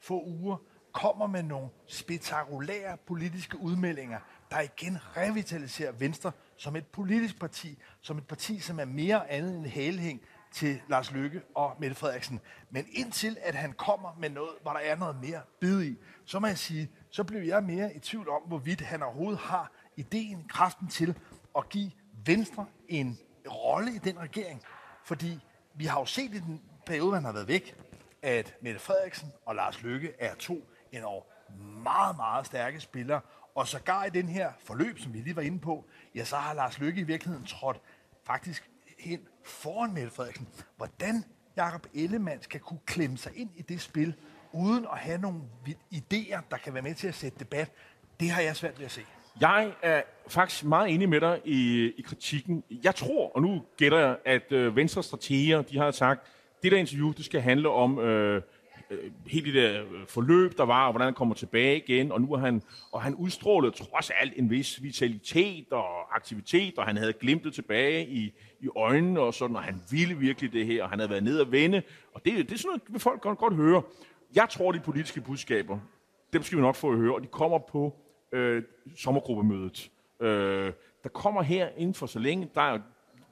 få 0.00 0.22
uger, 0.24 0.56
kommer 0.96 1.26
med 1.26 1.42
nogle 1.42 1.68
spektakulære 1.86 2.96
politiske 3.06 3.58
udmeldinger, 3.58 4.18
der 4.50 4.60
igen 4.60 4.98
revitaliserer 5.16 5.92
Venstre 5.92 6.32
som 6.56 6.76
et 6.76 6.86
politisk 6.86 7.40
parti, 7.40 7.78
som 8.00 8.18
et 8.18 8.26
parti, 8.26 8.60
som 8.60 8.80
er 8.80 8.84
mere 8.84 9.30
andet 9.30 9.56
end 9.56 9.66
hælhæng 9.66 10.20
til 10.52 10.80
Lars 10.88 11.12
Løkke 11.12 11.42
og 11.54 11.76
Mette 11.80 11.96
Frederiksen. 11.96 12.40
Men 12.70 12.86
indtil 12.92 13.36
at 13.42 13.54
han 13.54 13.72
kommer 13.72 14.16
med 14.18 14.30
noget, 14.30 14.50
hvor 14.62 14.72
der 14.72 14.80
er 14.80 14.96
noget 14.96 15.16
mere 15.22 15.40
bid 15.60 15.82
i, 15.82 15.96
så 16.24 16.38
må 16.38 16.46
jeg 16.46 16.58
sige, 16.58 16.90
så 17.10 17.24
bliver 17.24 17.42
jeg 17.42 17.62
mere 17.62 17.94
i 17.94 17.98
tvivl 17.98 18.28
om, 18.28 18.42
hvorvidt 18.42 18.80
han 18.80 19.02
overhovedet 19.02 19.38
har 19.38 19.72
ideen, 19.96 20.44
kraften 20.48 20.88
til 20.88 21.18
at 21.58 21.68
give 21.68 21.90
Venstre 22.26 22.66
en 22.88 23.18
rolle 23.50 23.94
i 23.94 23.98
den 23.98 24.18
regering. 24.18 24.62
Fordi 25.04 25.40
vi 25.74 25.84
har 25.84 26.00
jo 26.00 26.06
set 26.06 26.34
i 26.34 26.38
den 26.38 26.62
periode, 26.86 27.10
man 27.10 27.24
har 27.24 27.32
været 27.32 27.48
væk, 27.48 27.76
at 28.22 28.54
Mette 28.60 28.80
Frederiksen 28.80 29.32
og 29.46 29.54
Lars 29.54 29.82
Løkke 29.82 30.12
er 30.18 30.34
to 30.34 30.68
endnu 30.92 31.22
meget, 31.82 32.16
meget 32.16 32.46
stærke 32.46 32.80
spillere. 32.80 33.20
Og 33.54 33.68
sågar 33.68 34.04
i 34.04 34.10
den 34.10 34.28
her 34.28 34.52
forløb, 34.64 34.98
som 34.98 35.14
vi 35.14 35.18
lige 35.18 35.36
var 35.36 35.42
inde 35.42 35.58
på, 35.58 35.84
ja, 36.14 36.24
så 36.24 36.36
har 36.36 36.54
Lars 36.54 36.78
Lykke 36.78 37.00
i 37.00 37.04
virkeligheden 37.04 37.46
trådt 37.46 37.80
faktisk 38.26 38.70
hen 38.98 39.20
foran 39.44 39.94
Mette 39.94 40.10
Frederiksen. 40.10 40.48
Hvordan 40.76 41.24
Jakob 41.56 41.86
Ellemann 41.94 42.42
skal 42.42 42.60
kunne 42.60 42.80
klemme 42.86 43.18
sig 43.18 43.32
ind 43.36 43.50
i 43.56 43.62
det 43.62 43.80
spil, 43.80 44.14
uden 44.52 44.86
at 44.92 44.98
have 44.98 45.18
nogle 45.18 45.40
idéer, 45.94 46.40
der 46.50 46.56
kan 46.64 46.74
være 46.74 46.82
med 46.82 46.94
til 46.94 47.08
at 47.08 47.14
sætte 47.14 47.38
debat, 47.38 47.72
det 48.20 48.30
har 48.30 48.42
jeg 48.42 48.56
svært 48.56 48.78
ved 48.78 48.84
at 48.84 48.90
se. 48.90 49.00
Jeg 49.40 49.72
er 49.82 50.02
faktisk 50.28 50.64
meget 50.64 50.94
enig 50.94 51.08
med 51.08 51.20
dig 51.20 51.40
i, 51.44 51.90
i 51.98 52.02
kritikken. 52.02 52.64
Jeg 52.84 52.94
tror, 52.94 53.32
og 53.34 53.42
nu 53.42 53.62
gætter 53.76 53.98
jeg, 53.98 54.16
at 54.24 54.52
øh, 54.52 54.76
Venstre 54.76 55.02
strateger, 55.02 55.62
de 55.62 55.78
har 55.78 55.90
sagt, 55.90 56.26
det 56.62 56.72
der 56.72 56.78
interview, 56.78 57.12
det 57.12 57.24
skal 57.24 57.40
handle 57.40 57.68
om 57.68 57.98
øh, 57.98 58.42
øh, 58.90 59.10
hele 59.26 59.52
det 59.52 59.54
der 59.54 59.84
forløb, 60.08 60.58
der 60.58 60.64
var, 60.64 60.86
og 60.86 60.92
hvordan 60.92 61.06
han 61.06 61.14
kommer 61.14 61.34
tilbage 61.34 61.76
igen, 61.76 62.12
og 62.12 62.20
nu 62.20 62.32
er 62.32 62.38
han, 62.38 62.62
og 62.92 63.02
han 63.02 63.14
udstrålede 63.14 63.72
trods 63.72 64.10
alt 64.10 64.32
en 64.36 64.50
vis 64.50 64.82
vitalitet 64.82 65.72
og 65.72 66.16
aktivitet, 66.16 66.78
og 66.78 66.84
han 66.84 66.96
havde 66.96 67.12
glimtet 67.12 67.54
tilbage 67.54 68.08
i, 68.08 68.32
i 68.60 68.68
øjnene 68.76 69.20
og 69.20 69.34
sådan, 69.34 69.56
og 69.56 69.62
han 69.62 69.82
ville 69.90 70.14
virkelig 70.16 70.52
det 70.52 70.66
her, 70.66 70.82
og 70.82 70.90
han 70.90 70.98
havde 70.98 71.10
været 71.10 71.24
ned 71.24 71.40
og 71.40 71.52
vende, 71.52 71.82
og 72.14 72.24
det, 72.24 72.48
det 72.48 72.52
er 72.52 72.58
sådan 72.58 72.68
noget, 72.68 72.82
vil 72.88 73.00
folk 73.00 73.20
godt, 73.20 73.38
godt 73.38 73.54
høre. 73.54 73.82
Jeg 74.34 74.48
tror, 74.50 74.72
de 74.72 74.80
politiske 74.80 75.20
budskaber, 75.20 75.78
dem 76.32 76.42
skal 76.42 76.58
vi 76.58 76.62
nok 76.62 76.74
få 76.74 76.90
at 76.90 76.98
høre, 76.98 77.14
og 77.14 77.22
de 77.22 77.26
kommer 77.26 77.58
på 77.58 77.96
øh, 78.32 78.62
sommergruppemødet. 78.96 79.90
Øh, 80.20 80.72
der 81.02 81.08
kommer 81.08 81.42
her 81.42 81.68
inden 81.76 81.94
for 81.94 82.06
så 82.06 82.18
længe, 82.18 82.48
der 82.54 82.60
er 82.60 82.78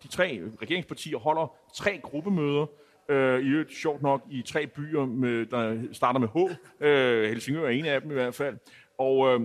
de 0.03 0.09
tre 0.09 0.43
regeringspartier 0.63 1.19
holder 1.19 1.57
tre 1.75 1.99
gruppemøder, 2.03 2.67
øh, 3.09 3.41
i 3.41 3.49
øvrigt 3.49 3.73
sjovt 3.73 4.03
nok 4.03 4.23
i 4.31 4.43
tre 4.43 4.67
byer, 4.67 5.05
med, 5.07 5.47
der 5.47 5.83
starter 5.93 6.21
med 6.21 6.29
H. 6.29 6.37
Øh, 6.85 7.29
Helsingør 7.29 7.65
er 7.67 7.71
en 7.71 7.87
af 7.87 8.01
dem 8.01 8.11
i 8.11 8.15
hvert 8.15 8.35
fald. 8.35 8.57
Og, 8.99 9.29
øh, 9.29 9.41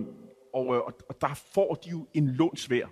og, 0.54 0.74
øh, 0.74 0.80
og 0.80 1.20
der 1.20 1.40
får 1.54 1.74
de 1.74 1.90
jo 1.90 2.06
en 2.14 2.28
lånsvær. 2.28 2.86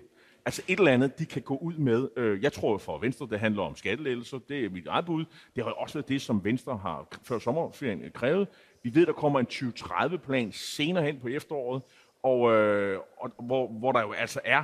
Altså 0.45 0.61
et 0.67 0.79
eller 0.79 0.91
andet, 0.91 1.19
de 1.19 1.25
kan 1.25 1.41
gå 1.41 1.57
ud 1.57 1.73
med. 1.73 2.09
Øh, 2.17 2.43
jeg 2.43 2.53
tror 2.53 2.77
for 2.77 2.97
Venstre, 2.97 3.27
det 3.29 3.39
handler 3.39 3.63
om 3.63 3.75
skattelettelser. 3.75 4.39
Det 4.49 4.65
er 4.65 4.69
mit 4.69 4.87
eget 4.87 5.05
bud. 5.05 5.25
Det 5.55 5.63
har 5.63 5.71
også 5.71 5.93
været 5.93 6.09
det, 6.09 6.21
som 6.21 6.43
Venstre 6.43 6.77
har 6.77 7.07
før 7.23 7.39
sommerferien 7.39 8.03
krævet. 8.13 8.47
Vi 8.83 8.95
ved, 8.95 9.05
der 9.05 9.13
kommer 9.13 9.39
en 9.39 9.47
2030-plan 9.51 10.51
senere 10.51 11.03
hen 11.03 11.19
på 11.19 11.27
efteråret, 11.27 11.83
og, 12.23 12.51
øh, 12.51 12.99
og 13.17 13.31
hvor, 13.39 13.67
hvor 13.67 13.91
der 13.91 14.01
jo 14.01 14.11
altså 14.11 14.39
er 14.43 14.63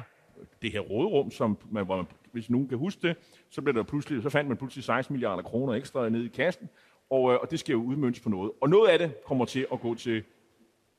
det 0.62 0.72
her 0.72 0.80
råderum, 0.80 1.32
som 1.32 1.58
man, 1.72 1.86
hvor 1.86 1.96
man, 1.96 2.06
hvis 2.32 2.50
nogen 2.50 2.68
kan 2.68 2.78
huske 2.78 3.08
det, 3.08 3.16
så, 3.50 3.62
blev 3.62 3.74
der 3.74 3.84
pludselig, 3.84 4.24
så 4.24 4.30
fandt 4.30 4.48
man 4.48 4.58
pludselig 4.58 4.84
16 4.84 5.14
milliarder 5.14 5.44
kroner 5.44 5.74
ekstra 5.74 6.10
ned 6.10 6.24
i 6.24 6.28
kassen, 6.28 6.70
og, 7.10 7.34
øh, 7.34 7.40
og 7.42 7.52
det 7.52 7.60
skal 7.60 7.74
jo 7.74 7.84
udmøntes 7.84 8.20
på 8.20 8.30
noget. 8.30 8.52
Og 8.62 8.70
noget 8.70 8.90
af 8.90 9.00
det 9.00 9.24
kommer 9.26 9.46
til 9.46 9.68
at 9.74 9.80
gå 9.80 9.96
til 9.96 10.24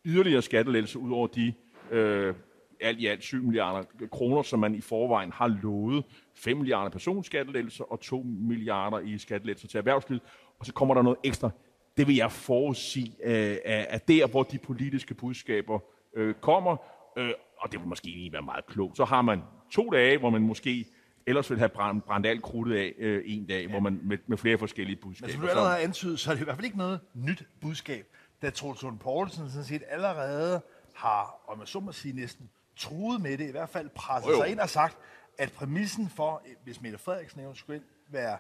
yderligere 0.05 0.43
skattelettelser 0.43 0.99
ud 0.99 1.13
over 1.13 1.27
de 1.27 1.53
øh, 1.91 2.35
alt 2.81 3.01
i 3.01 3.07
alt 3.07 3.23
7 3.23 3.43
milliarder 3.43 3.83
kroner, 4.13 4.43
som 4.43 4.59
man 4.59 4.75
i 4.75 4.81
forvejen 4.81 5.33
har 5.33 5.59
lovet. 5.63 6.05
5 6.35 6.57
milliarder 6.57 6.91
personskattelettelser 6.91 7.85
og 7.85 8.01
2 8.01 8.23
milliarder 8.23 8.99
i 8.99 9.19
skattelettelser 9.19 9.69
til 9.69 9.79
erhvervslivet. 9.79 10.23
Og 10.59 10.67
så 10.67 10.73
kommer 10.73 10.95
der 10.95 11.03
noget 11.03 11.19
ekstra. 11.25 11.51
Det 11.97 12.07
vil 12.07 12.17
jeg 12.17 12.33
forudsige 12.33 13.13
øh, 13.25 13.57
der, 14.09 14.27
hvor 14.27 14.43
de 14.43 14.59
politiske 14.59 15.15
budskaber 15.15 15.79
øh, 16.17 16.35
kommer, 16.35 16.77
øh, 17.17 17.31
og 17.57 17.73
det 17.73 17.81
vil 17.81 17.89
måske 17.89 18.09
egentlig 18.09 18.33
være 18.33 18.43
meget 18.43 18.67
klogt. 18.67 18.97
Så 18.97 19.05
har 19.05 19.23
man 19.23 19.43
to 19.71 19.91
dage, 19.91 20.19
hvor 20.19 20.31
man 20.31 20.43
måske 20.43 20.87
ellers 21.27 21.51
vil 21.51 21.59
have 21.59 21.69
brændt, 21.69 22.05
brændt 22.05 22.27
alt 22.27 22.43
krudtet 22.43 22.77
af 22.77 22.95
øh, 22.99 23.23
en 23.27 23.47
dag, 23.47 23.63
ja. 23.63 23.71
hvor 23.71 23.81
man 23.81 24.01
med, 24.03 24.19
med 24.27 24.37
flere 24.37 24.59
forskellige 24.59 24.97
budskaber. 24.97 25.27
Men 25.27 25.33
som 25.33 25.41
du 25.41 25.49
allerede 25.49 25.71
har 25.71 25.79
antydet, 25.79 26.21
så 26.21 26.31
er 26.31 26.35
det 26.35 26.41
i 26.41 26.45
hvert 26.45 26.57
fald 26.57 26.65
ikke 26.65 26.79
noget 26.79 27.01
nyt 27.15 27.45
budskab. 27.61 28.07
da 28.43 28.51
Troels 28.51 28.83
Lund 28.83 28.99
Poulsen 28.99 29.51
sådan 29.51 29.65
set 29.65 29.83
allerede 29.89 30.61
har, 30.95 31.45
om 31.49 31.61
jeg 31.61 31.69
så 31.69 31.81
må 31.81 31.93
sige, 31.93 32.17
næsten 32.17 32.51
truet 32.77 33.21
med 33.21 33.39
det, 33.39 33.49
i 33.49 33.51
hvert 33.51 33.69
fald 33.69 33.89
presset 33.89 34.31
jo. 34.31 34.37
sig 34.37 34.49
ind 34.49 34.61
og 34.61 34.69
sagt, 34.69 34.99
at 35.39 35.53
præmissen 35.53 36.09
for, 36.09 36.43
hvis 36.65 36.81
Mette 36.81 36.99
Frederiksen 36.99 37.41
eventuelt 37.41 37.87
være 38.09 38.39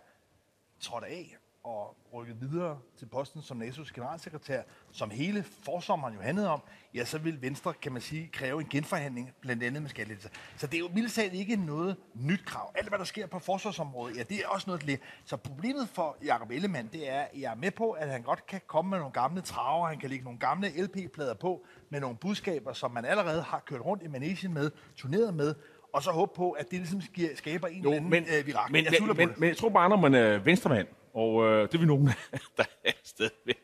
trådt 0.80 1.04
af 1.04 1.36
og 1.66 1.96
rykket 2.14 2.40
videre 2.40 2.78
til 2.98 3.06
posten 3.06 3.42
som 3.42 3.62
NATO's 3.62 3.92
generalsekretær, 3.94 4.62
som 4.92 5.10
hele 5.10 5.42
forsommeren 5.42 6.14
jo 6.14 6.20
handlede 6.20 6.48
om, 6.48 6.62
ja, 6.94 7.04
så 7.04 7.18
vil 7.18 7.42
Venstre, 7.42 7.72
kan 7.82 7.92
man 7.92 8.02
sige, 8.02 8.28
kræve 8.32 8.60
en 8.60 8.68
genforhandling, 8.68 9.32
blandt 9.40 9.62
andet 9.62 9.82
med 9.82 9.90
skattelettelser. 9.90 10.30
Så 10.56 10.66
det 10.66 10.74
er 10.74 10.78
jo 10.78 10.88
mildt 10.94 11.18
ikke 11.18 11.56
noget 11.56 11.96
nyt 12.14 12.44
krav. 12.46 12.72
Alt, 12.74 12.88
hvad 12.88 12.98
der 12.98 13.04
sker 13.04 13.26
på 13.26 13.38
forsvarsområdet, 13.38 14.16
ja, 14.16 14.22
det 14.22 14.36
er 14.36 14.48
også 14.48 14.64
noget 14.66 14.84
lidt. 14.84 15.00
Så 15.24 15.36
problemet 15.36 15.88
for 15.88 16.16
Jacob 16.24 16.50
Ellemann, 16.50 16.88
det 16.92 17.10
er, 17.10 17.20
at 17.20 17.40
jeg 17.40 17.50
er 17.50 17.56
med 17.56 17.70
på, 17.70 17.90
at 17.90 18.08
han 18.08 18.22
godt 18.22 18.46
kan 18.46 18.60
komme 18.66 18.90
med 18.90 18.98
nogle 18.98 19.12
gamle 19.12 19.40
traver, 19.40 19.88
han 19.88 19.98
kan 19.98 20.10
lægge 20.10 20.24
nogle 20.24 20.38
gamle 20.38 20.68
LP-plader 20.68 21.34
på, 21.34 21.64
med 21.90 22.00
nogle 22.00 22.16
budskaber, 22.16 22.72
som 22.72 22.90
man 22.90 23.04
allerede 23.04 23.42
har 23.42 23.62
kørt 23.66 23.80
rundt 23.80 24.02
i 24.02 24.08
Manesien 24.08 24.54
med, 24.54 24.70
turneret 24.96 25.34
med, 25.34 25.54
og 25.92 26.02
så 26.02 26.10
håbe 26.10 26.32
på, 26.36 26.50
at 26.50 26.70
det 26.70 26.78
ligesom 26.78 27.00
skaber 27.34 27.68
en 27.68 27.82
Jo, 27.82 27.90
eller 27.90 27.96
anden 27.96 28.10
men, 28.10 28.24
øh, 28.38 28.46
virak. 28.46 28.70
men, 28.70 28.84
jeg 28.84 28.92
men, 29.00 29.16
men, 29.16 29.30
men 29.36 29.48
jeg 29.48 29.56
tror 29.56 29.68
bare, 29.68 29.88
når 29.88 29.96
man 29.96 30.14
er 30.14 30.38
venstremand, 30.38 30.86
og 31.16 31.44
øh, 31.44 31.62
det 31.62 31.74
er 31.74 31.78
vi 31.78 31.86
nogen, 31.86 32.06
der 32.56 32.64
er 32.84 32.92
stadigvæk, 33.04 33.58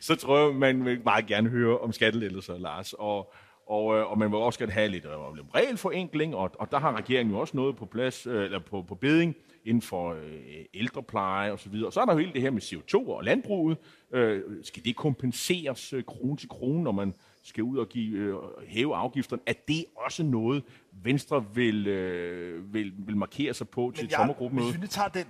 så 0.00 0.14
tror 0.16 0.38
jeg, 0.46 0.54
man 0.54 0.84
vil 0.84 1.00
meget 1.04 1.26
gerne 1.26 1.48
høre 1.48 1.78
om 1.78 1.92
skattelettelser, 1.92 2.58
Lars. 2.58 2.92
Og, 2.92 3.32
og, 3.66 3.96
øh, 3.98 4.10
og 4.10 4.18
man 4.18 4.30
vil 4.30 4.38
også 4.38 4.58
gerne 4.58 4.72
have 4.72 4.88
lidt, 4.88 5.04
øh, 5.04 5.36
lidt 5.36 5.46
regelforenkling, 5.54 6.34
og, 6.34 6.50
og 6.58 6.70
der 6.70 6.78
har 6.78 6.96
regeringen 6.96 7.34
jo 7.34 7.40
også 7.40 7.56
noget 7.56 7.76
på 7.76 7.86
plads, 7.86 8.26
øh, 8.26 8.44
eller 8.44 8.58
på, 8.58 8.82
på 8.82 8.94
beding, 8.94 9.36
inden 9.64 9.82
for 9.82 10.10
øh, 10.12 10.64
ældrepleje 10.74 11.52
og 11.52 11.58
så 11.58 11.68
videre. 11.68 11.86
Og 11.86 11.92
så 11.92 12.00
er 12.00 12.04
der 12.04 12.12
jo 12.12 12.18
hele 12.18 12.32
det 12.32 12.42
her 12.42 12.50
med 12.50 12.62
CO2 12.62 13.08
og 13.10 13.24
landbruget. 13.24 13.78
Øh, 14.14 14.42
skal 14.62 14.84
det 14.84 14.96
kompenseres 14.96 15.92
øh, 15.92 16.02
krone 16.04 16.36
til 16.36 16.48
krone, 16.48 16.82
når 16.82 16.92
man 16.92 17.14
skal 17.42 17.62
ud 17.64 17.78
og 17.78 17.88
give, 17.88 18.18
øh, 18.18 18.34
hæve 18.66 18.96
afgifterne? 18.96 19.42
Er 19.46 19.52
det 19.68 19.84
også 19.96 20.22
noget, 20.22 20.62
Venstre 21.02 21.44
vil, 21.54 21.86
øh, 21.86 22.74
vil, 22.74 22.92
vil 22.98 23.16
markere 23.16 23.54
sig 23.54 23.68
på 23.68 23.92
til 23.96 24.04
et 24.04 24.10
jeg- 24.10 24.16
sommergruppemøde? 24.16 24.70
Hvis 24.70 24.82
vi 24.82 24.86
tager 24.86 25.08
den. 25.08 25.24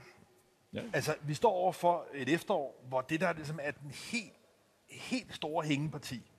Ja. 0.72 0.82
Altså, 0.92 1.14
vi 1.22 1.34
står 1.34 1.52
over 1.52 1.72
for 1.72 2.06
et 2.14 2.28
efterår, 2.28 2.84
hvor 2.88 3.00
det 3.00 3.20
der 3.20 3.32
ligesom 3.32 3.58
er 3.62 3.70
den 3.70 3.90
helt, 3.90 4.34
helt 4.88 5.34
store 5.34 5.66
hængeparti, 5.66 6.32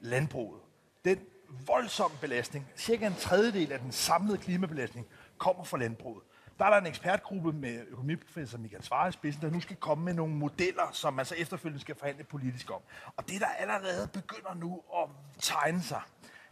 landbruget, 0.00 0.60
den 1.04 1.18
voldsomme 1.66 2.16
belastning, 2.20 2.66
cirka 2.76 3.06
en 3.06 3.14
tredjedel 3.14 3.72
af 3.72 3.78
den 3.78 3.92
samlede 3.92 4.38
klimabelastning, 4.38 5.06
kommer 5.38 5.64
fra 5.64 5.78
landbruget. 5.78 6.22
Der 6.58 6.64
er 6.64 6.70
der 6.70 6.76
en 6.76 6.86
ekspertgruppe 6.86 7.52
med 7.52 7.86
økonomiprofessor 7.88 8.58
Michael 8.58 8.82
Svare 8.82 9.08
i 9.08 9.12
spidsen, 9.12 9.42
der 9.42 9.50
nu 9.50 9.60
skal 9.60 9.76
komme 9.76 10.04
med 10.04 10.14
nogle 10.14 10.34
modeller, 10.34 10.90
som 10.92 11.14
man 11.14 11.26
så 11.26 11.34
efterfølgende 11.34 11.80
skal 11.80 11.94
forhandle 11.94 12.24
politisk 12.24 12.70
om. 12.70 12.80
Og 13.16 13.28
det, 13.28 13.40
der 13.40 13.46
allerede 13.46 14.08
begynder 14.08 14.54
nu 14.54 14.82
at 14.96 15.08
tegne 15.38 15.82
sig, 15.82 16.02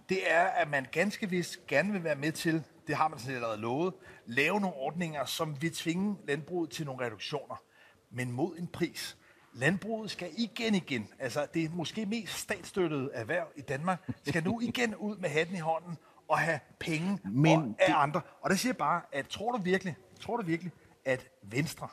det 0.09 0.31
er, 0.33 0.43
at 0.45 0.71
man 0.71 0.87
ganske 0.93 1.31
vist 1.31 1.67
gerne 1.67 1.93
vil 1.93 2.05
være 2.05 2.17
med 2.17 2.33
til, 2.33 2.65
det 2.87 2.97
har 2.97 3.09
man 3.09 3.19
sådan 3.19 3.35
allerede 3.35 3.61
lovet, 3.61 3.95
lave 4.27 4.61
nogle 4.61 4.77
ordninger, 4.77 5.25
som 5.25 5.63
vil 5.63 5.75
tvinge 5.75 6.17
landbruget 6.29 6.71
til 6.71 6.87
nogle 6.87 7.07
reduktioner, 7.07 7.63
men 8.11 8.33
mod 8.33 8.57
en 8.59 8.67
pris. 8.67 9.17
Landbruget 9.55 10.11
skal 10.11 10.31
igen 10.37 10.75
igen, 10.75 11.09
altså 11.19 11.47
det 11.55 11.75
måske 11.75 12.07
mest 12.07 12.33
statsstøttede 12.39 13.11
erhverv 13.15 13.47
i 13.57 13.61
Danmark, 13.61 14.11
skal 14.27 14.45
nu 14.45 14.61
igen 14.61 14.95
ud 14.95 15.17
med 15.17 15.29
hatten 15.29 15.57
i 15.57 15.59
hånden 15.59 15.97
og 16.29 16.39
have 16.39 16.61
penge 16.79 17.19
Men 17.25 17.53
og 17.57 17.63
af 17.79 17.87
det- 17.87 17.95
andre. 17.97 18.21
Og 18.41 18.51
der 18.51 18.57
siger 18.57 18.71
jeg 18.71 18.77
bare, 18.77 19.03
at 19.13 19.29
tror 19.29 19.53
du 19.53 19.63
virkelig, 19.63 19.97
tror 20.21 20.37
du 20.37 20.43
virkelig, 20.43 20.73
at 21.05 21.29
Venstre 21.43 21.89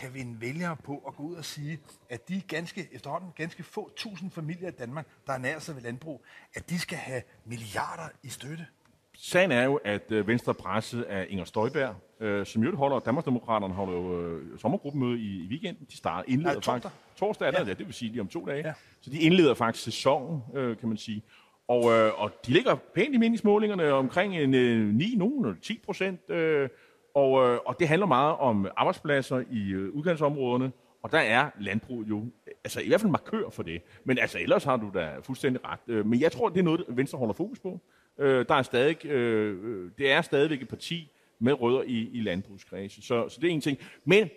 kan 0.00 0.14
vinde 0.14 0.40
vælgere 0.40 0.76
på 0.84 1.04
at 1.08 1.14
gå 1.16 1.22
ud 1.22 1.34
og 1.34 1.44
sige, 1.44 1.78
at 2.10 2.28
de 2.28 2.40
ganske, 2.48 2.88
efterhånden 2.92 3.30
ganske 3.36 3.62
få 3.62 3.90
tusind 3.96 4.30
familier 4.30 4.68
i 4.68 4.72
Danmark, 4.78 5.06
der 5.26 5.32
ernærer 5.32 5.58
sig 5.58 5.74
ved 5.76 5.82
landbrug, 5.82 6.24
at 6.54 6.70
de 6.70 6.78
skal 6.78 6.98
have 6.98 7.22
milliarder 7.44 8.08
i 8.22 8.28
støtte. 8.28 8.66
Sagen 9.14 9.52
er 9.52 9.64
jo, 9.64 9.80
at 9.84 10.12
øh, 10.12 10.26
Venstre 10.26 10.54
presset 10.54 11.02
af 11.02 11.26
Inger 11.28 11.44
Støjberg, 11.44 11.94
øh, 12.20 12.46
som 12.46 12.62
jo 12.62 12.76
holder, 12.76 12.98
Danmarksdemokraterne 12.98 13.74
holder 13.74 13.92
jo 13.92 14.22
øh, 14.22 14.58
sommergruppemøde 14.58 15.18
i, 15.20 15.44
i 15.44 15.46
weekenden. 15.48 15.86
De 15.90 15.96
starter, 15.96 16.24
indleder 16.32 16.54
Nej, 16.54 16.62
faktisk. 16.62 16.94
Torsdag 17.16 17.46
er 17.46 17.50
det, 17.50 17.58
Ja. 17.58 17.64
ja. 17.64 17.74
det 17.74 17.86
vil 17.86 17.94
sige 17.94 18.10
lige 18.10 18.20
om 18.20 18.28
to 18.28 18.46
dage. 18.46 18.58
Ja. 18.58 18.66
Ja. 18.66 18.72
Så 19.00 19.10
de 19.10 19.18
indleder 19.20 19.54
faktisk 19.54 19.84
sæsonen, 19.84 20.42
øh, 20.54 20.76
kan 20.76 20.88
man 20.88 20.98
sige. 20.98 21.22
Og, 21.68 21.92
øh, 21.92 22.20
og 22.20 22.30
de 22.46 22.52
ligger 22.52 22.74
pænt 22.74 23.14
i 23.14 23.18
meningsmålingerne 23.18 23.92
omkring 23.92 24.36
en, 24.36 24.54
øh, 24.54 24.94
9, 24.94 25.14
nogen 25.16 25.56
10 25.62 25.80
procent. 25.84 26.30
Øh, 26.30 26.68
og, 27.14 27.48
øh, 27.48 27.58
og 27.66 27.76
det 27.78 27.88
handler 27.88 28.06
meget 28.06 28.36
om 28.36 28.68
arbejdspladser 28.76 29.42
i 29.50 29.70
øh, 29.70 29.94
udkantsområderne. 29.94 30.72
Og 31.02 31.12
der 31.12 31.18
er 31.18 31.50
landbrug 31.60 32.04
jo, 32.08 32.24
altså 32.64 32.80
i 32.80 32.88
hvert 32.88 33.00
fald 33.00 33.10
markør 33.10 33.50
for 33.50 33.62
det. 33.62 33.82
Men 34.04 34.18
altså 34.18 34.38
ellers 34.38 34.64
har 34.64 34.76
du 34.76 34.90
da 34.94 35.10
fuldstændig 35.22 35.64
ret. 35.64 35.80
Øh, 35.88 36.06
Men 36.06 36.20
jeg 36.20 36.32
tror, 36.32 36.48
det 36.48 36.58
er 36.58 36.62
noget, 36.62 36.84
Venstre 36.88 37.18
holder 37.18 37.34
fokus 37.34 37.58
på. 37.58 37.80
Øh, 38.18 38.44
der 38.48 38.54
er 38.54 38.62
stadig, 38.62 39.06
øh, 39.06 39.58
øh, 39.64 39.90
det 39.98 40.10
er 40.10 40.22
stadigvæk 40.22 40.62
et 40.62 40.68
parti 40.68 41.10
med 41.38 41.60
rødder 41.60 41.82
i, 41.82 42.10
i 42.12 42.20
landbrugskredse. 42.20 43.02
Så, 43.02 43.28
så 43.28 43.40
det 43.40 43.48
er 43.50 43.54
en 43.54 43.60
ting. 43.60 43.78
Men 44.04 44.30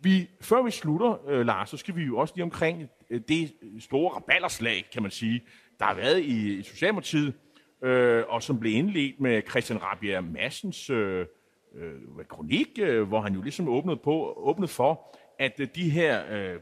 vi, 0.00 0.30
før 0.40 0.62
vi 0.62 0.70
slutter, 0.70 1.28
øh, 1.28 1.46
Lars, 1.46 1.70
så 1.70 1.76
skal 1.76 1.96
vi 1.96 2.02
jo 2.02 2.18
også 2.18 2.34
lige 2.36 2.44
omkring 2.44 2.88
øh, 3.10 3.20
det 3.28 3.52
store 3.80 4.14
rabalderslag, 4.14 4.84
kan 4.92 5.02
man 5.02 5.10
sige, 5.10 5.42
der 5.78 5.84
har 5.84 5.94
været 5.94 6.20
i, 6.20 6.58
i 6.58 6.62
Socialdemokratiet, 6.62 7.34
øh, 7.82 8.24
og 8.28 8.42
som 8.42 8.60
blev 8.60 8.72
indledt 8.72 9.20
med 9.20 9.42
Christian 9.50 9.82
Rabia 9.82 10.20
Massens 10.20 10.90
øh, 10.90 11.26
øh, 11.74 12.24
kronik, 12.28 12.68
øh, 12.80 13.08
hvor 13.08 13.20
han 13.20 13.34
jo 13.34 13.42
ligesom 13.42 13.68
åbnede, 13.68 13.96
på, 13.96 14.34
åbnede 14.36 14.68
for, 14.68 15.16
at 15.38 15.60
øh, 15.60 15.68
de 15.74 15.90
her, 15.90 16.22
øh, 16.30 16.60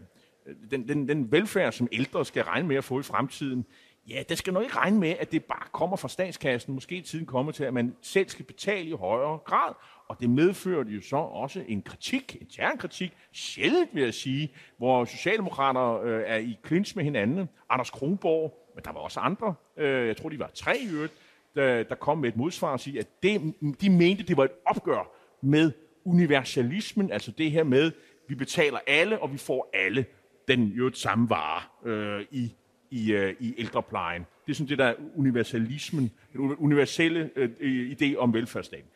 den, 0.70 0.88
den, 0.88 1.08
den 1.08 1.32
velfærd, 1.32 1.72
som 1.72 1.88
ældre 1.92 2.24
skal 2.24 2.44
regne 2.44 2.68
med 2.68 2.76
at 2.76 2.84
få 2.84 3.00
i 3.00 3.02
fremtiden, 3.02 3.66
ja, 4.08 4.22
det 4.28 4.38
skal 4.38 4.52
nok 4.52 4.62
ikke 4.62 4.76
regne 4.76 4.98
med, 4.98 5.14
at 5.20 5.32
det 5.32 5.44
bare 5.44 5.68
kommer 5.72 5.96
fra 5.96 6.08
statskassen. 6.08 6.74
Måske 6.74 7.00
tiden 7.00 7.26
kommer 7.26 7.52
til, 7.52 7.64
at 7.64 7.74
man 7.74 7.96
selv 8.02 8.28
skal 8.28 8.44
betale 8.44 8.88
i 8.88 8.92
højere 8.92 9.38
grad. 9.38 9.74
Og 10.08 10.20
det 10.20 10.30
medførte 10.30 10.90
jo 10.90 11.00
så 11.00 11.16
også 11.16 11.64
en 11.68 11.82
kritik, 11.82 12.36
en 12.40 12.46
terrenkritik, 12.46 13.16
sjældent 13.32 13.94
vil 13.94 14.02
jeg 14.02 14.14
sige, 14.14 14.52
hvor 14.78 15.04
socialdemokrater 15.04 16.00
øh, 16.02 16.22
er 16.26 16.36
i 16.36 16.58
clinch 16.66 16.96
med 16.96 17.04
hinanden. 17.04 17.48
Anders 17.70 17.90
Kronborg, 17.90 18.72
men 18.74 18.84
der 18.84 18.92
var 18.92 19.00
også 19.00 19.20
andre, 19.20 19.54
øh, 19.76 20.06
jeg 20.06 20.16
tror 20.16 20.28
de 20.28 20.38
var 20.38 20.50
tre 20.54 20.78
i 20.78 20.94
øvrigt, 20.94 21.12
der, 21.56 21.82
der 21.82 21.94
kom 21.94 22.18
med 22.18 22.28
et 22.28 22.36
modsvar 22.36 22.72
og 22.72 22.80
sige, 22.80 22.98
at 22.98 23.06
det, 23.22 23.54
de 23.80 23.90
mente, 23.90 24.22
det 24.22 24.36
var 24.36 24.44
et 24.44 24.50
opgør 24.66 25.10
med 25.40 25.72
universalismen, 26.04 27.12
altså 27.12 27.30
det 27.30 27.50
her 27.50 27.64
med, 27.64 27.92
vi 28.28 28.34
betaler 28.34 28.78
alle, 28.86 29.18
og 29.18 29.32
vi 29.32 29.38
får 29.38 29.70
alle 29.74 30.06
den 30.48 30.64
jo 30.64 30.86
et 30.86 30.96
samme 30.96 31.30
vare 31.30 31.62
øh, 31.84 32.26
i, 32.30 32.54
i, 32.90 33.12
øh, 33.12 33.34
i 33.40 33.54
ældreplejen. 33.58 34.26
Det 34.46 34.52
er 34.52 34.54
sådan 34.54 34.68
det 34.68 34.78
der 34.78 34.94
universalismen, 35.16 36.12
den 36.32 36.40
universelle 36.40 37.30
øh, 37.36 37.90
idé 37.90 38.16
om 38.16 38.34
velfærdsstaten. 38.34 38.88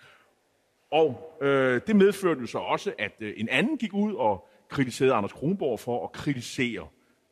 Og 0.90 1.38
øh, 1.42 1.80
det 1.86 1.96
medførte 1.96 2.40
jo 2.40 2.46
så 2.46 2.58
også, 2.58 2.92
at 2.98 3.12
øh, 3.20 3.34
en 3.36 3.48
anden 3.48 3.78
gik 3.78 3.94
ud 3.94 4.14
og 4.14 4.48
kritiserede 4.68 5.14
Anders 5.14 5.32
Kronborg 5.32 5.80
for 5.80 6.04
at 6.04 6.12
kritisere 6.12 6.86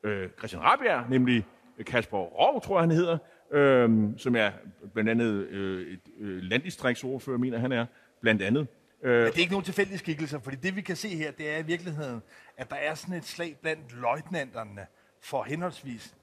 øh, 0.04 0.28
Christian 0.38 0.62
Rabjerg, 0.62 1.10
nemlig 1.10 1.44
Kasper 1.86 2.18
Rov, 2.18 2.62
tror 2.62 2.76
jeg 2.76 2.82
han 2.82 2.90
hedder, 2.90 3.18
øh, 3.52 4.08
som 4.16 4.37
er 4.37 4.50
blandt 4.94 5.11
andet 5.11 5.46
øh, 5.46 5.92
et 5.92 6.00
øh, 6.18 6.42
landdistriktsordfører, 6.42 7.38
mener 7.38 7.58
han 7.58 7.72
er, 7.72 7.87
blandt 8.20 8.42
andet. 8.42 8.66
Øh, 9.02 9.12
ja, 9.12 9.26
det 9.26 9.34
er 9.34 9.38
ikke 9.38 9.52
nogen 9.52 9.64
tilfældige 9.64 9.98
skikkelser, 9.98 10.38
fordi 10.38 10.56
det 10.56 10.76
vi 10.76 10.80
kan 10.80 10.96
se 10.96 11.08
her, 11.08 11.30
det 11.30 11.50
er 11.50 11.58
i 11.58 11.62
virkeligheden, 11.62 12.22
at 12.56 12.70
der 12.70 12.76
er 12.76 12.94
sådan 12.94 13.14
et 13.14 13.24
slag 13.24 13.56
blandt 13.62 14.00
løjtnanterne 14.00 14.87
for 15.22 15.42
henholdsvis 15.42 16.14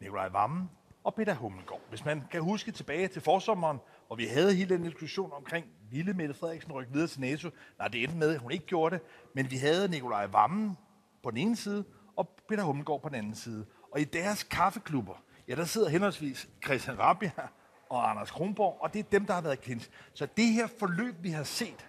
Nikolaj 0.00 0.28
Vammen 0.28 0.70
og 1.04 1.14
Peter 1.14 1.34
Hummelgaard. 1.34 1.80
Hvis 1.88 2.04
man 2.04 2.22
kan 2.30 2.42
huske 2.42 2.72
tilbage 2.72 3.08
til 3.08 3.22
forsommeren, 3.22 3.78
og 4.08 4.18
vi 4.18 4.24
havde 4.24 4.54
hele 4.54 4.74
den 4.74 4.84
diskussion 4.84 5.30
omkring, 5.32 5.66
ville 5.90 6.12
Mette 6.12 6.34
Frederiksen 6.34 6.72
rykke 6.72 6.92
videre 6.92 7.08
til 7.08 7.20
NATO? 7.20 7.50
Nej, 7.78 7.88
det 7.88 8.02
endte 8.02 8.16
med, 8.16 8.34
at 8.34 8.40
hun 8.40 8.52
ikke 8.52 8.66
gjorde 8.66 8.94
det, 8.94 9.04
men 9.34 9.50
vi 9.50 9.56
havde 9.56 9.88
Nikolaj 9.88 10.26
Vammen 10.26 10.76
på 11.22 11.30
den 11.30 11.38
ene 11.38 11.56
side, 11.56 11.84
og 12.16 12.28
Peter 12.48 12.62
Hummelgaard 12.62 13.02
på 13.02 13.08
den 13.08 13.16
anden 13.16 13.34
side. 13.34 13.66
Og 13.92 14.00
i 14.00 14.04
deres 14.04 14.42
kaffeklubber, 14.42 15.24
ja, 15.48 15.54
der 15.54 15.64
sidder 15.64 15.88
henholdsvis 15.88 16.48
Christian 16.64 16.98
Rabia 16.98 17.30
og 17.88 18.10
Anders 18.10 18.30
Kronborg, 18.30 18.78
og 18.80 18.92
det 18.92 18.98
er 18.98 19.02
dem, 19.12 19.26
der 19.26 19.34
har 19.34 19.40
været 19.40 19.60
klins. 19.60 19.90
Så 20.14 20.26
det 20.36 20.46
her 20.46 20.66
forløb, 20.78 21.14
vi 21.22 21.30
har 21.30 21.44
set, 21.44 21.86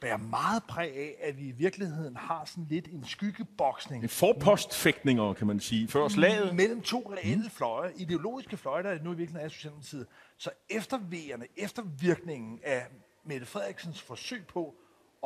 bærer 0.00 0.16
meget 0.16 0.62
præg 0.68 0.96
af, 0.96 1.14
at 1.22 1.38
vi 1.38 1.48
i 1.48 1.50
virkeligheden 1.50 2.16
har 2.16 2.44
sådan 2.44 2.66
lidt 2.70 2.88
en 2.88 3.04
skyggeboksning 3.04 4.02
en 4.02 4.08
forpostfægtninger, 4.08 5.32
kan 5.32 5.46
man 5.46 5.60
sige, 5.60 5.88
før 5.88 6.08
slaget. 6.08 6.54
mellem 6.54 6.82
to 6.82 7.12
reelle 7.16 7.50
fløje, 7.50 7.92
ideologiske 7.96 8.56
fløje, 8.56 8.82
der 8.82 9.02
nu 9.02 9.12
i 9.12 9.16
virkeligheden 9.16 9.46
er 9.46 9.48
Socialdemokratiet. 9.48 10.06
Så 10.36 10.50
eftervejerne, 10.70 11.46
eftervirkningen 11.56 12.60
af 12.64 12.86
Mette 13.24 13.46
Frederiksens 13.46 14.02
forsøg 14.02 14.46
på 14.46 14.74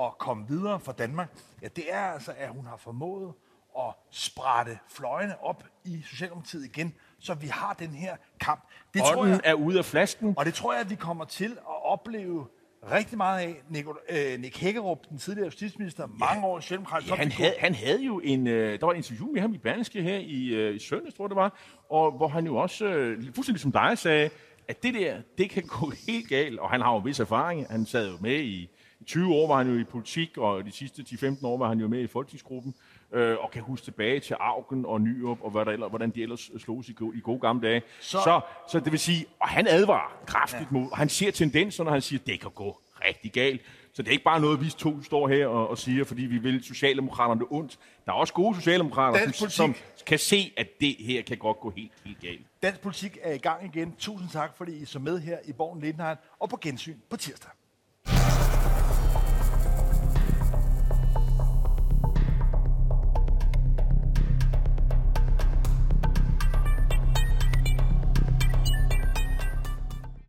at 0.00 0.18
komme 0.18 0.48
videre 0.48 0.80
for 0.80 0.92
Danmark, 0.92 1.28
ja, 1.62 1.68
det 1.68 1.92
er 1.92 2.00
altså, 2.00 2.34
at 2.36 2.48
hun 2.48 2.66
har 2.66 2.76
formået 2.76 3.34
at 3.78 3.94
sprætte 4.10 4.78
fløjene 4.88 5.42
op 5.42 5.64
i 5.84 6.02
Socialdemokratiet 6.02 6.64
igen, 6.64 6.94
så 7.20 7.34
vi 7.34 7.46
har 7.46 7.76
den 7.78 7.90
her 7.90 8.16
kamp. 8.40 8.68
Det 8.94 9.02
tror 9.02 9.16
Ånden 9.16 9.32
jeg, 9.34 9.40
er 9.44 9.54
ude 9.54 9.78
af 9.78 9.84
flasken. 9.84 10.34
og 10.36 10.44
det 10.44 10.54
tror 10.54 10.72
jeg, 10.72 10.80
at 10.80 10.90
vi 10.90 10.94
kommer 10.94 11.24
til 11.24 11.50
at 11.52 11.84
opleve 11.84 12.46
rigtig 12.92 13.16
meget 13.16 13.40
af. 13.40 13.62
Nick, 13.68 13.88
øh, 14.10 14.40
Nick 14.40 14.56
Hækkerup, 14.56 14.98
den 15.10 15.18
tidligere 15.18 15.44
justitsminister, 15.46 16.02
ja. 16.02 16.26
mange 16.26 16.46
år 16.46 16.60
socialdemokratisk. 16.60 17.10
Ja, 17.10 17.16
han, 17.16 17.32
havde, 17.32 17.54
han 17.58 17.74
havde 17.74 18.04
jo 18.04 18.20
en, 18.24 18.46
øh, 18.46 18.80
der 18.80 18.86
var 18.86 18.92
et 18.92 18.96
interview 18.96 19.32
med 19.32 19.40
ham 19.40 19.54
i 19.54 19.58
Berlingske 19.58 20.02
her 20.02 20.18
i, 20.18 20.46
øh, 20.46 20.76
i 20.76 20.78
søndags, 20.78 21.14
tror 21.14 21.24
jeg 21.24 21.30
det 21.30 21.36
var, 21.36 21.58
og 21.90 22.12
hvor 22.12 22.28
han 22.28 22.46
jo 22.46 22.56
også, 22.56 22.86
øh, 22.86 23.24
fuldstændig 23.34 23.60
som 23.60 23.72
dig 23.72 23.98
sagde, 23.98 24.30
at 24.68 24.82
det 24.82 24.94
der, 24.94 25.16
det 25.38 25.50
kan 25.50 25.62
gå 25.62 25.92
helt 26.08 26.28
galt, 26.28 26.58
og 26.58 26.70
han 26.70 26.80
har 26.80 26.92
jo 26.92 26.98
en 26.98 27.04
vis 27.04 27.20
erfaring. 27.20 27.66
Han 27.70 27.86
sad 27.86 28.10
jo 28.10 28.16
med 28.20 28.36
i, 28.40 28.70
i 29.00 29.04
20 29.04 29.34
år 29.34 29.48
var 29.48 29.56
han 29.56 29.68
jo 29.68 29.78
i 29.78 29.84
politik, 29.84 30.38
og 30.38 30.64
de 30.64 30.72
sidste 30.72 31.02
10-15 31.02 31.46
år 31.46 31.58
var 31.58 31.68
han 31.68 31.78
jo 31.78 31.88
med 31.88 32.00
i 32.00 32.06
folketingsgruppen, 32.06 32.74
øh, 33.14 33.36
og 33.40 33.50
kan 33.50 33.62
huske 33.62 33.84
tilbage 33.84 34.20
til 34.20 34.36
Augen 34.40 34.86
og 34.86 35.00
Nyrup, 35.00 35.38
og 35.42 35.50
hvad 35.50 35.64
der 35.64 35.72
ellers, 35.72 35.88
hvordan 35.88 36.10
de 36.10 36.22
ellers 36.22 36.50
slogs 36.58 36.88
i, 36.88 36.94
i 37.14 37.20
gode 37.20 37.40
gamle 37.40 37.68
dage. 37.68 37.82
Så, 38.00 38.18
så, 38.24 38.40
så 38.68 38.80
det 38.80 38.92
vil 38.92 39.00
sige, 39.00 39.26
og 39.40 39.48
han 39.48 39.66
advarer 39.68 40.18
kraftigt 40.26 40.68
ja. 40.72 40.78
mod, 40.78 40.90
og 40.90 40.96
han 40.96 41.08
ser 41.08 41.30
tendenser, 41.30 41.84
når 41.84 41.90
han 41.90 42.02
siger, 42.02 42.20
at 42.20 42.26
det 42.26 42.40
kan 42.40 42.50
gå 42.50 42.80
rigtig 43.04 43.32
galt. 43.32 43.60
Så 43.92 44.02
det 44.02 44.08
er 44.08 44.12
ikke 44.12 44.24
bare 44.24 44.40
noget, 44.40 44.60
vi 44.60 44.70
to 44.70 45.02
står 45.02 45.28
her 45.28 45.46
og, 45.46 45.68
og 45.68 45.78
siger, 45.78 46.04
fordi 46.04 46.22
vi 46.22 46.38
vil 46.38 46.64
Socialdemokraterne 46.64 47.40
det 47.40 47.48
ondt. 47.50 47.78
Der 48.06 48.12
er 48.12 48.16
også 48.16 48.32
gode 48.32 48.56
socialdemokrater, 48.56 49.32
som, 49.32 49.50
som 49.50 49.74
kan 50.06 50.18
se, 50.18 50.52
at 50.56 50.68
det 50.80 50.96
her 50.98 51.22
kan 51.22 51.36
godt 51.38 51.60
gå 51.60 51.70
helt, 51.70 51.92
helt 52.04 52.20
galt. 52.20 52.46
Dansk 52.62 52.80
politik 52.80 53.18
er 53.22 53.32
i 53.32 53.38
gang 53.38 53.76
igen. 53.76 53.94
Tusind 53.98 54.30
tak, 54.30 54.56
fordi 54.56 54.72
I 54.72 54.84
så 54.84 54.98
med 54.98 55.18
her 55.18 55.38
i 55.44 55.52
Borgen 55.52 55.80
Lindheim 55.80 56.16
og 56.38 56.48
på 56.48 56.56
gensyn 56.56 56.96
på 57.10 57.16
tirsdag. 57.16 57.50